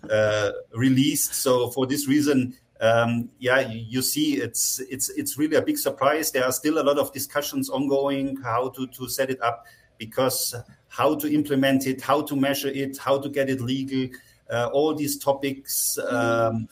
uh, 0.10 0.52
released. 0.74 1.34
So 1.34 1.72
for 1.72 1.86
this 1.86 2.08
reason, 2.08 2.56
um, 2.82 3.30
yeah, 3.38 3.60
you, 3.60 4.02
see, 4.02 4.38
it's 4.38 4.80
it's 4.90 5.10
it's 5.10 5.38
really 5.38 5.56
a 5.56 5.62
big 5.62 5.78
surprise. 5.78 6.32
There 6.32 6.44
are 6.44 6.52
still 6.52 6.80
a 6.80 6.84
lot 6.84 6.98
of 6.98 7.14
discussions 7.14 7.70
ongoing 7.70 8.38
how 8.44 8.70
to 8.70 8.88
to 8.88 9.08
set 9.08 9.30
it 9.30 9.40
up 9.42 9.66
because 10.00 10.56
how 10.88 11.14
to 11.16 11.32
implement 11.32 11.86
it, 11.86 12.02
how 12.02 12.24
to 12.24 12.36
measure 12.36 12.70
it, 12.70 12.98
how 12.98 13.20
to 13.20 13.30
get 13.30 13.52
it 13.52 13.62
legal. 13.62 14.10
Uh, 14.50 14.70
all 14.74 14.96
these 14.96 15.18
topics 15.20 16.00
um, 16.10 16.68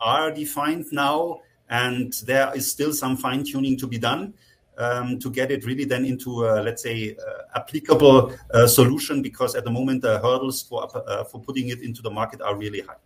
are 0.00 0.32
defined 0.32 0.86
now, 0.90 1.40
and 1.70 2.12
there 2.26 2.52
is 2.56 2.70
still 2.70 2.92
some 2.92 3.16
fine 3.16 3.44
tuning 3.44 3.78
to 3.78 3.86
be 3.86 3.98
done 3.98 4.34
um, 4.76 5.20
to 5.20 5.30
get 5.30 5.52
it 5.52 5.64
really 5.64 5.84
then 5.84 6.04
into 6.04 6.44
a, 6.44 6.60
let's 6.60 6.82
say 6.82 7.14
uh, 7.16 7.58
applicable 7.58 8.34
uh, 8.52 8.66
solution 8.66 9.22
because 9.22 9.54
at 9.54 9.62
the 9.62 9.70
moment 9.70 10.02
the 10.02 10.18
hurdles 10.18 10.62
for 10.62 10.88
uh, 10.96 11.22
for 11.24 11.40
putting 11.40 11.68
it 11.68 11.80
into 11.80 12.02
the 12.02 12.10
market 12.10 12.42
are 12.42 12.56
really 12.56 12.80
high. 12.80 12.96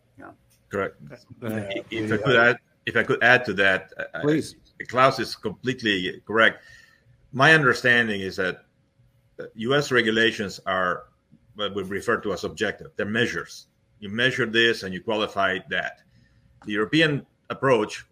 Yeah, 0.72 0.88
correct. 1.42 1.90
if 1.90 2.12
I 2.12 2.16
could 2.16 2.37
add, 2.37 2.59
if 2.87 2.96
I 2.96 3.02
could 3.02 3.22
add 3.22 3.44
to 3.46 3.55
that, 3.55 3.92
please. 4.22 4.57
I, 4.81 4.85
Klaus 4.85 5.18
is 5.18 5.35
completely 5.35 6.20
correct. 6.26 6.62
My 7.33 7.55
understanding 7.55 8.20
is 8.20 8.37
that 8.37 8.64
U.S. 9.55 9.90
regulations 9.90 10.61
are 10.66 11.05
what 11.55 11.74
we 11.74 11.83
refer 11.83 12.18
to 12.18 12.33
as 12.33 12.44
objective. 12.44 12.88
They're 12.96 13.07
measures. 13.07 13.66
You 14.00 14.11
measure 14.11 14.46
this 14.46 14.83
and 14.83 14.92
you 14.92 15.00
qualify 15.00 15.59
that. 15.70 16.02
The 16.66 16.72
European 16.72 17.26
approach 17.48 18.05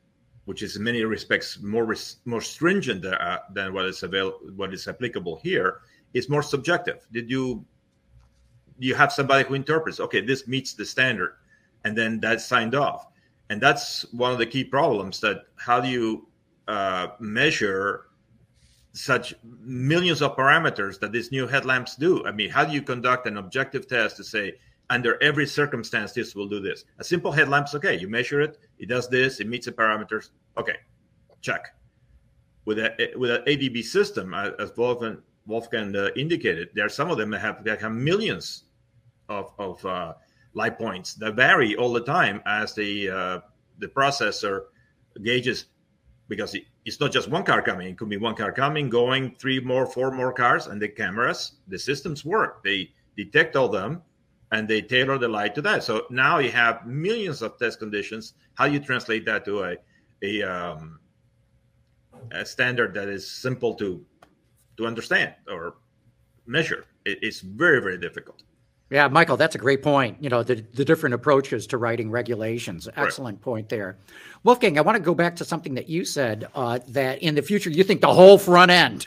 which 0.44 0.62
is 0.62 0.76
in 0.76 0.84
many 0.84 1.02
respects 1.04 1.58
more 1.60 1.94
more 2.24 2.40
stringent 2.40 3.04
uh, 3.04 3.38
than 3.52 3.72
what 3.72 3.86
is 3.86 4.02
avail- 4.02 4.38
what 4.56 4.74
is 4.74 4.86
applicable 4.86 5.36
here, 5.36 5.80
is 6.12 6.28
more 6.28 6.42
subjective. 6.42 7.06
Did 7.12 7.30
you 7.30 7.64
you 8.78 8.94
have 8.94 9.12
somebody 9.12 9.44
who 9.44 9.54
interprets? 9.54 10.00
Okay, 10.00 10.20
this 10.20 10.46
meets 10.46 10.74
the 10.74 10.84
standard, 10.84 11.36
and 11.84 11.96
then 11.96 12.20
that's 12.20 12.44
signed 12.44 12.74
off. 12.74 13.06
And 13.50 13.60
that's 13.60 14.10
one 14.12 14.32
of 14.32 14.38
the 14.38 14.46
key 14.46 14.64
problems. 14.64 15.20
That 15.20 15.44
how 15.56 15.80
do 15.80 15.88
you 15.88 16.26
uh, 16.66 17.08
measure 17.20 18.06
such 18.94 19.34
millions 19.42 20.22
of 20.22 20.36
parameters 20.36 20.98
that 21.00 21.12
these 21.12 21.30
new 21.30 21.46
headlamps 21.46 21.96
do? 21.96 22.24
I 22.26 22.32
mean, 22.32 22.50
how 22.50 22.64
do 22.64 22.72
you 22.72 22.82
conduct 22.82 23.26
an 23.26 23.36
objective 23.36 23.86
test 23.86 24.16
to 24.16 24.24
say 24.24 24.54
under 24.90 25.22
every 25.22 25.46
circumstance 25.46 26.12
this 26.12 26.34
will 26.34 26.48
do 26.48 26.60
this? 26.60 26.84
A 26.98 27.04
simple 27.04 27.32
headlamp's 27.32 27.74
okay. 27.74 27.98
You 27.98 28.08
measure 28.08 28.40
it, 28.40 28.58
it 28.78 28.88
does 28.88 29.08
this. 29.08 29.40
It 29.40 29.48
meets 29.48 29.66
the 29.66 29.72
parameters. 29.72 30.30
Okay, 30.56 30.76
check. 31.42 31.74
With 32.64 32.78
a 32.78 33.12
with 33.16 33.30
an 33.30 33.42
ADB 33.42 33.84
system, 33.84 34.32
as 34.32 34.72
Wolfgang, 34.74 35.18
Wolfgang 35.46 35.94
uh, 35.94 36.08
indicated, 36.16 36.70
there 36.74 36.86
are 36.86 36.88
some 36.90 37.10
of 37.10 37.18
them 37.18 37.30
that 37.30 37.40
have 37.40 37.62
that 37.64 37.80
have 37.82 37.92
millions 37.92 38.64
of 39.28 39.52
of 39.58 39.84
uh, 39.84 40.14
light 40.54 40.78
points 40.78 41.14
that 41.14 41.34
vary 41.34 41.76
all 41.76 41.92
the 41.92 42.00
time 42.00 42.42
as 42.46 42.74
the 42.74 43.10
uh, 43.10 43.40
the 43.78 43.88
processor 43.88 44.64
gauges 45.22 45.66
because 46.28 46.54
it, 46.54 46.64
it's 46.84 47.00
not 47.00 47.12
just 47.12 47.28
one 47.28 47.42
car 47.42 47.60
coming 47.60 47.88
it 47.88 47.98
could 47.98 48.08
be 48.08 48.16
one 48.16 48.34
car 48.34 48.52
coming 48.52 48.88
going 48.88 49.34
three 49.38 49.60
more 49.60 49.86
four 49.86 50.10
more 50.10 50.32
cars 50.32 50.66
and 50.66 50.80
the 50.80 50.88
cameras 50.88 51.52
the 51.68 51.78
systems 51.78 52.24
work 52.24 52.62
they 52.64 52.90
detect 53.16 53.56
all 53.56 53.68
them 53.68 54.02
and 54.54 54.68
they 54.68 54.80
tailor 54.80 55.18
the 55.18 55.28
light 55.28 55.54
to 55.56 55.62
that. 55.62 55.82
So 55.82 56.06
now 56.10 56.38
you 56.38 56.50
have 56.52 56.86
millions 56.86 57.42
of 57.42 57.58
test 57.58 57.80
conditions. 57.80 58.34
How 58.54 58.68
do 58.68 58.72
you 58.72 58.80
translate 58.80 59.24
that 59.26 59.44
to 59.46 59.64
a 59.64 59.76
a, 60.22 60.42
um, 60.42 61.00
a 62.30 62.46
standard 62.46 62.94
that 62.94 63.08
is 63.08 63.28
simple 63.28 63.74
to 63.74 64.04
to 64.76 64.86
understand 64.86 65.34
or 65.48 65.74
measure? 66.46 66.86
It, 67.04 67.18
it's 67.22 67.40
very 67.40 67.80
very 67.80 67.98
difficult. 67.98 68.44
Yeah, 68.90 69.08
Michael, 69.08 69.36
that's 69.36 69.54
a 69.54 69.58
great 69.58 69.82
point. 69.82 70.22
You 70.22 70.28
know, 70.28 70.42
the, 70.42 70.64
the 70.74 70.84
different 70.84 71.14
approaches 71.14 71.66
to 71.68 71.78
writing 71.78 72.10
regulations. 72.10 72.88
Excellent 72.96 73.38
right. 73.38 73.42
point 73.42 73.68
there. 73.68 73.96
Wolfgang, 74.44 74.78
I 74.78 74.82
want 74.82 74.96
to 74.96 75.02
go 75.02 75.14
back 75.14 75.36
to 75.36 75.44
something 75.44 75.74
that 75.74 75.88
you 75.88 76.04
said 76.04 76.48
uh, 76.54 76.78
that 76.88 77.22
in 77.22 77.34
the 77.34 77.42
future 77.42 77.70
you 77.70 77.82
think 77.82 78.02
the 78.02 78.12
whole 78.12 78.38
front 78.38 78.70
end 78.70 79.06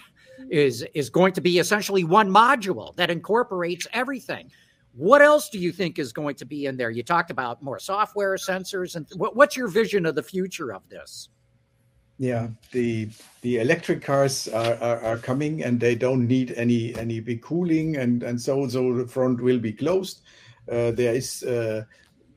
is 0.50 0.86
is 0.94 1.10
going 1.10 1.34
to 1.34 1.42
be 1.42 1.60
essentially 1.60 2.04
one 2.04 2.30
module 2.30 2.96
that 2.96 3.10
incorporates 3.10 3.86
everything. 3.94 4.50
What 4.94 5.22
else 5.22 5.50
do 5.50 5.60
you 5.60 5.72
think 5.72 6.00
is 6.00 6.12
going 6.12 6.36
to 6.36 6.46
be 6.46 6.66
in 6.66 6.76
there? 6.76 6.90
You 6.90 7.04
talked 7.04 7.30
about 7.30 7.62
more 7.62 7.78
software 7.78 8.36
sensors, 8.36 8.96
and 8.96 9.06
what, 9.16 9.36
what's 9.36 9.56
your 9.56 9.68
vision 9.68 10.08
of 10.08 10.16
the 10.16 10.24
future 10.24 10.74
of 10.74 10.82
this? 10.90 11.30
Yeah, 12.20 12.48
the 12.72 13.10
the 13.42 13.58
electric 13.58 14.02
cars 14.02 14.48
are, 14.48 14.74
are, 14.76 15.02
are, 15.02 15.18
coming, 15.18 15.64
and 15.64 15.80
they 15.80 15.94
don't 15.94 16.28
need 16.28 16.52
any 16.54 16.96
any 16.96 17.20
big 17.20 17.44
cooling, 17.44 17.96
and 17.96 18.24
and 18.24 18.42
so 18.42 18.68
so 18.68 18.94
the 18.96 19.08
front 19.08 19.40
will 19.40 19.60
be 19.60 19.72
closed. 19.72 20.22
Uh, 20.72 20.92
there 20.92 21.14
is 21.14 21.44
uh, 21.44 21.84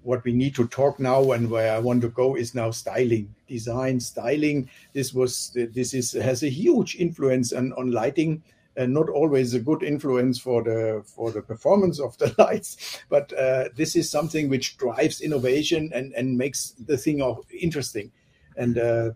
what 0.03 0.23
we 0.25 0.35
need 0.35 0.55
to 0.57 0.69
talk 0.69 1.01
now, 1.01 1.33
and 1.33 1.51
where 1.51 1.75
I 1.75 1.79
want 1.79 2.03
to 2.03 2.11
go 2.11 2.37
is 2.37 2.55
now 2.55 2.71
styling, 2.73 3.35
design, 3.49 4.01
styling. 4.01 4.69
This 4.93 5.15
was 5.15 5.51
this 5.55 5.95
is 5.95 6.13
has 6.13 6.43
a 6.43 6.51
huge 6.51 6.97
influence 6.97 7.55
on 7.55 7.73
on 7.73 7.91
lighting 7.91 8.43
and 8.77 8.93
not 8.93 9.09
always 9.09 9.55
a 9.55 9.61
good 9.61 9.83
influence 9.83 10.39
for 10.39 10.63
the 10.63 11.03
for 11.07 11.31
the 11.31 11.43
performance 11.43 11.99
of 11.99 12.17
the 12.19 12.33
lights 12.39 13.03
but 13.09 13.33
uh, 13.33 13.65
this 13.75 13.97
is 13.97 14.09
something 14.09 14.49
which 14.49 14.77
drives 14.77 15.21
innovation 15.21 15.91
and 15.93 16.13
and 16.15 16.39
makes 16.39 16.71
the 16.87 16.97
thing 16.97 17.21
interesting 17.61 18.13
and 18.57 18.79
uh, 18.79 19.11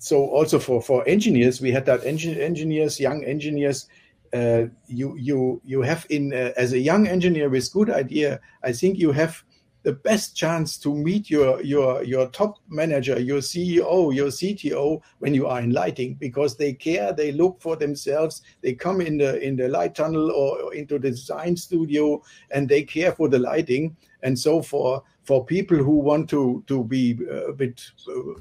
so 0.00 0.26
also 0.30 0.58
for 0.58 0.80
for 0.80 1.06
engineers 1.06 1.60
we 1.60 1.70
had 1.70 1.84
that 1.84 2.00
engin- 2.00 2.40
engineers 2.40 2.98
young 2.98 3.22
engineers 3.24 3.86
uh, 4.32 4.64
you 4.86 5.14
you 5.16 5.60
you 5.64 5.82
have 5.82 6.06
in 6.08 6.32
uh, 6.32 6.52
as 6.56 6.72
a 6.72 6.78
young 6.78 7.06
engineer 7.06 7.48
with 7.48 7.72
good 7.72 7.90
idea 7.90 8.40
i 8.64 8.72
think 8.72 8.98
you 8.98 9.12
have 9.12 9.44
the 9.82 9.92
best 9.92 10.36
chance 10.36 10.76
to 10.76 10.94
meet 10.94 11.30
your 11.30 11.62
your 11.62 12.02
your 12.02 12.28
top 12.28 12.56
manager 12.68 13.20
your 13.20 13.40
ceo 13.40 14.14
your 14.14 14.28
cto 14.28 15.00
when 15.18 15.34
you 15.34 15.46
are 15.46 15.60
in 15.60 15.70
lighting 15.70 16.14
because 16.14 16.56
they 16.56 16.72
care 16.72 17.12
they 17.12 17.32
look 17.32 17.60
for 17.60 17.76
themselves 17.76 18.42
they 18.62 18.72
come 18.72 19.00
in 19.00 19.18
the 19.18 19.40
in 19.42 19.56
the 19.56 19.68
light 19.68 19.94
tunnel 19.94 20.30
or 20.30 20.74
into 20.74 20.98
the 20.98 21.10
design 21.10 21.56
studio 21.56 22.22
and 22.50 22.68
they 22.68 22.82
care 22.82 23.12
for 23.12 23.28
the 23.28 23.38
lighting. 23.38 23.96
And 24.22 24.38
so 24.38 24.62
for 24.62 25.02
for 25.24 25.44
people 25.44 25.76
who 25.76 25.98
want 25.98 26.28
to 26.30 26.62
to 26.66 26.84
be 26.84 27.18
a 27.30 27.52
bit 27.52 27.82
uh, 28.08 28.40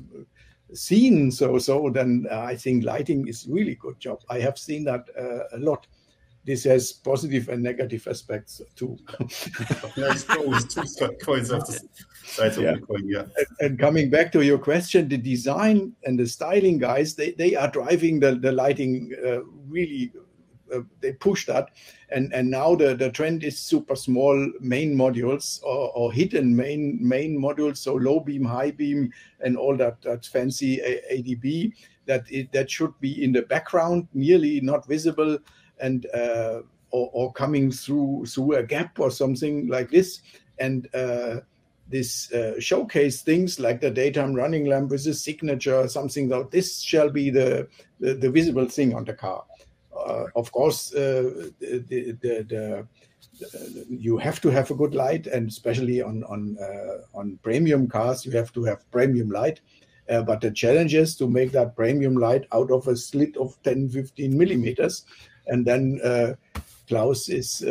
seen 0.74 1.32
so 1.32 1.58
so 1.58 1.90
then 1.90 2.28
uh, 2.32 2.40
i 2.42 2.56
think 2.56 2.84
lighting 2.84 3.28
is 3.28 3.48
really 3.50 3.76
good 3.76 4.00
job. 4.00 4.20
I 4.30 4.40
have 4.40 4.58
seen 4.58 4.84
that 4.86 5.06
uh, 5.18 5.58
a 5.58 5.60
lot. 5.60 5.88
This 6.46 6.64
has 6.64 6.94
positive 6.94 7.50
and 7.50 7.62
negative 7.62 8.08
aspects 8.08 8.62
too. 8.76 8.98
Two 10.98 11.18
coins 11.22 11.52
of 11.52 11.66
the 11.68 11.80
sides 12.24 12.58
of 12.58 12.64
the 12.64 12.82
coin, 12.88 13.08
yeah. 13.08 13.26
And, 13.38 13.48
and, 13.60 13.80
coming 13.80 14.10
back 14.10 14.32
to 14.32 14.42
your 14.42 14.58
question, 14.58 15.10
the 15.10 15.18
design 15.18 15.94
and 16.06 16.18
the 16.18 16.26
styling 16.26 16.78
guys, 16.78 17.14
they, 17.14 17.32
they 17.32 17.56
are 17.56 17.70
driving 17.70 18.20
the, 18.20 18.36
the 18.36 18.52
lighting 18.52 19.12
uh, 19.24 19.44
really, 19.68 20.12
uh, 20.74 20.82
they 21.02 21.14
push 21.14 21.46
that. 21.46 21.70
And, 22.10 22.34
and 22.34 22.50
now 22.50 22.76
the, 22.76 22.96
the 22.96 23.12
trend 23.12 23.44
is 23.44 23.60
super 23.60 23.96
small 23.96 24.52
main 24.60 24.96
modules 24.96 25.62
or, 25.64 25.92
or 25.96 26.12
hidden 26.12 26.56
main 26.56 26.98
main 27.02 27.40
modules, 27.40 27.78
so 27.78 27.96
low 27.96 28.20
beam, 28.20 28.44
high 28.44 28.72
beam, 28.72 29.12
and 29.42 29.58
all 29.58 29.78
that, 29.78 30.02
that 30.02 30.26
fancy 30.26 30.80
ADB 31.12 31.74
that 32.10 32.26
it, 32.30 32.52
that 32.52 32.70
should 32.70 33.00
be 33.00 33.24
in 33.24 33.32
the 33.32 33.44
background, 33.44 34.08
nearly 34.14 34.60
not 34.62 34.88
visible, 34.88 35.38
and 35.80 36.08
uh, 36.08 36.62
or, 36.92 37.10
or, 37.14 37.32
coming 37.34 37.72
through 37.72 38.26
through 38.26 38.56
a 38.56 38.64
gap 38.64 39.00
or 39.00 39.12
something 39.12 39.68
like 39.68 39.92
this. 39.92 40.22
And 40.58 40.90
uh, 40.96 41.42
this 41.88 42.32
uh, 42.34 42.60
showcase 42.60 43.22
things 43.22 43.60
like 43.60 43.80
the 43.80 43.92
daytime 43.92 44.34
running 44.34 44.66
lamp 44.66 44.92
with 44.92 45.06
a 45.08 45.14
signature, 45.14 45.88
something 45.88 46.30
like 46.30 46.52
this 46.52 46.82
shall 46.82 47.10
be 47.10 47.30
the, 47.30 47.68
the, 48.00 48.16
the 48.16 48.30
visible 48.30 48.68
thing 48.68 48.94
on 48.94 49.06
the 49.06 49.14
car. 49.14 49.44
Uh, 49.96 50.26
of 50.36 50.52
course, 50.52 50.94
uh, 50.94 51.50
the, 51.60 52.18
the, 52.22 52.44
the, 52.44 52.88
you 53.90 54.18
have 54.18 54.42
to 54.42 54.50
have 54.50 54.70
a 54.72 54.76
good 54.76 54.94
light, 54.94 55.28
and 55.28 55.50
especially 55.50 56.02
on 56.02 56.24
on 56.26 56.58
uh, 56.60 57.18
on 57.18 57.40
premium 57.42 57.88
cars, 57.88 58.26
you 58.26 58.32
have 58.32 58.52
to 58.54 58.64
have 58.64 58.90
premium 58.92 59.30
light. 59.30 59.62
Uh, 60.10 60.24
but 60.24 60.42
the 60.42 60.50
challenge 60.50 60.96
is 60.96 61.16
to 61.16 61.28
make 61.28 61.52
that 61.52 61.76
premium 61.76 62.16
light 62.16 62.46
out 62.52 62.72
of 62.72 62.88
a 62.88 62.96
slit 62.96 63.38
of 63.38 63.56
10, 63.62 63.90
15 63.90 64.36
millimeters, 64.36 65.06
and 65.48 65.66
then 65.66 66.00
uh, 66.04 66.34
Klaus 66.88 67.30
is 67.30 67.64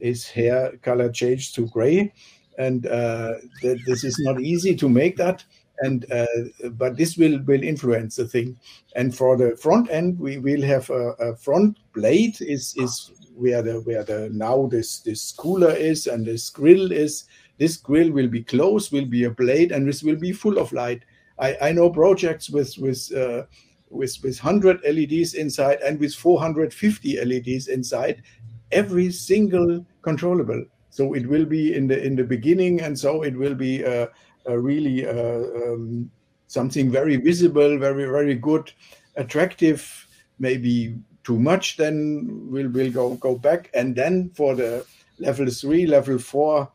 his 0.00 0.28
hair 0.28 0.76
color 0.82 1.10
changed 1.10 1.54
to 1.54 1.66
gray. 1.66 2.12
And 2.58 2.86
uh, 2.86 3.34
th- 3.60 3.80
this 3.86 4.04
is 4.04 4.18
not 4.20 4.40
easy 4.40 4.74
to 4.76 4.88
make 4.88 5.16
that 5.16 5.44
and 5.80 6.10
uh, 6.12 6.26
but 6.70 6.96
this 6.96 7.16
will 7.16 7.40
will 7.42 7.62
influence 7.62 8.16
the 8.16 8.26
thing. 8.26 8.58
And 8.96 9.14
for 9.14 9.36
the 9.36 9.56
front 9.56 9.90
end 9.90 10.18
we 10.18 10.38
will 10.38 10.62
have 10.62 10.90
a, 10.90 11.10
a, 11.20 11.36
front 11.36 11.78
blade 11.92 12.40
is 12.40 12.74
is 12.76 13.10
where 13.34 13.62
the 13.62 13.80
where 13.80 14.04
the 14.04 14.30
now 14.32 14.66
this 14.66 15.00
this 15.00 15.32
cooler 15.32 15.72
is 15.72 16.06
and 16.06 16.26
this 16.26 16.50
grill 16.50 16.92
is. 16.92 17.24
This 17.58 17.76
grill 17.76 18.12
will 18.12 18.28
be 18.28 18.44
closed 18.44 18.92
will 18.92 19.06
be 19.06 19.24
a 19.24 19.30
blade 19.30 19.72
and 19.72 19.88
this 19.88 20.04
will 20.04 20.14
be 20.14 20.32
full 20.32 20.58
of 20.58 20.72
light. 20.72 21.02
I 21.40 21.56
i 21.60 21.72
know 21.72 21.90
projects 21.90 22.48
with 22.48 22.72
with 22.78 23.10
uh, 23.12 23.42
with 23.90 24.16
with 24.22 24.38
100 24.38 24.80
leds 24.84 25.34
inside 25.34 25.80
and 25.80 25.98
with 25.98 26.14
450 26.14 27.24
leds 27.24 27.66
inside 27.66 28.22
every 28.70 29.10
single 29.10 29.84
controllable. 30.02 30.64
So 30.90 31.14
it 31.14 31.26
will 31.26 31.44
be 31.44 31.74
in 31.74 31.86
the 31.86 32.02
in 32.02 32.16
the 32.16 32.24
beginning, 32.24 32.80
and 32.80 32.98
so 32.98 33.22
it 33.22 33.36
will 33.36 33.54
be 33.54 33.82
a 33.82 34.08
really 34.56 35.06
uh, 35.06 35.42
um, 35.72 36.10
something 36.46 36.90
very 36.90 37.16
visible, 37.16 37.78
very 37.78 38.04
very 38.06 38.34
good, 38.34 38.72
attractive. 39.16 40.06
Maybe 40.38 40.96
too 41.24 41.38
much, 41.38 41.76
then 41.76 42.48
we'll 42.50 42.70
will 42.70 42.90
go 42.90 43.14
go 43.16 43.36
back, 43.36 43.70
and 43.74 43.94
then 43.94 44.30
for 44.34 44.54
the 44.54 44.86
level 45.18 45.50
three, 45.50 45.86
level 45.86 46.18
four. 46.18 46.70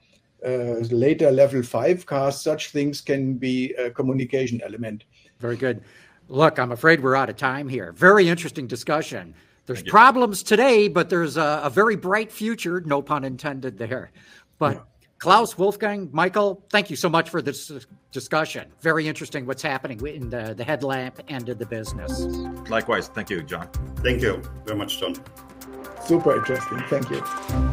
Uh, 0.45 0.83
later 0.91 1.31
level 1.31 1.63
five 1.63 2.05
cars, 2.05 2.41
such 2.41 2.71
things 2.71 2.99
can 2.99 3.36
be 3.36 3.71
a 3.75 3.89
communication 3.89 4.59
element. 4.62 5.05
Very 5.39 5.55
good. 5.55 5.81
Look, 6.27 6.59
I'm 6.59 6.73
afraid 6.73 7.01
we're 7.01 7.15
out 7.15 7.29
of 7.29 7.38
time 7.38 7.69
here. 7.69 7.93
Very 7.93 8.27
interesting 8.27 8.67
discussion. 8.67 9.36
There's 9.65 9.83
problems 9.83 10.43
today, 10.43 10.89
but 10.89 11.09
there's 11.09 11.38
a, 11.38 11.62
a, 11.63 11.69
very 11.69 11.95
bright 11.95 12.31
future, 12.31 12.81
no 12.86 13.01
pun 13.01 13.23
intended 13.23 13.77
there. 13.77 14.12
But 14.59 14.75
yeah. 14.75 14.81
Klaus, 15.23 15.57
Wolfgang, 15.57 16.09
Michael, 16.12 16.62
thank 16.69 16.89
you 16.89 16.97
so 16.97 17.07
much 17.07 17.29
for 17.29 17.41
this 17.41 17.71
discussion. 18.12 18.67
Very 18.81 19.07
interesting 19.07 19.45
what's 19.45 19.62
happening 19.62 20.05
in 20.05 20.29
the, 20.29 20.53
the 20.53 20.65
headlamp 20.65 21.21
end 21.29 21.47
of 21.47 21.59
the 21.59 21.65
business. 21.65 22.19
Likewise. 22.67 23.07
Thank 23.07 23.29
you, 23.29 23.41
John. 23.41 23.69
Thank 23.99 24.21
you 24.21 24.41
very 24.65 24.77
much, 24.77 24.99
John. 24.99 25.15
Super 26.05 26.36
interesting. 26.36 26.83
Thank 26.89 27.09
you. 27.09 27.72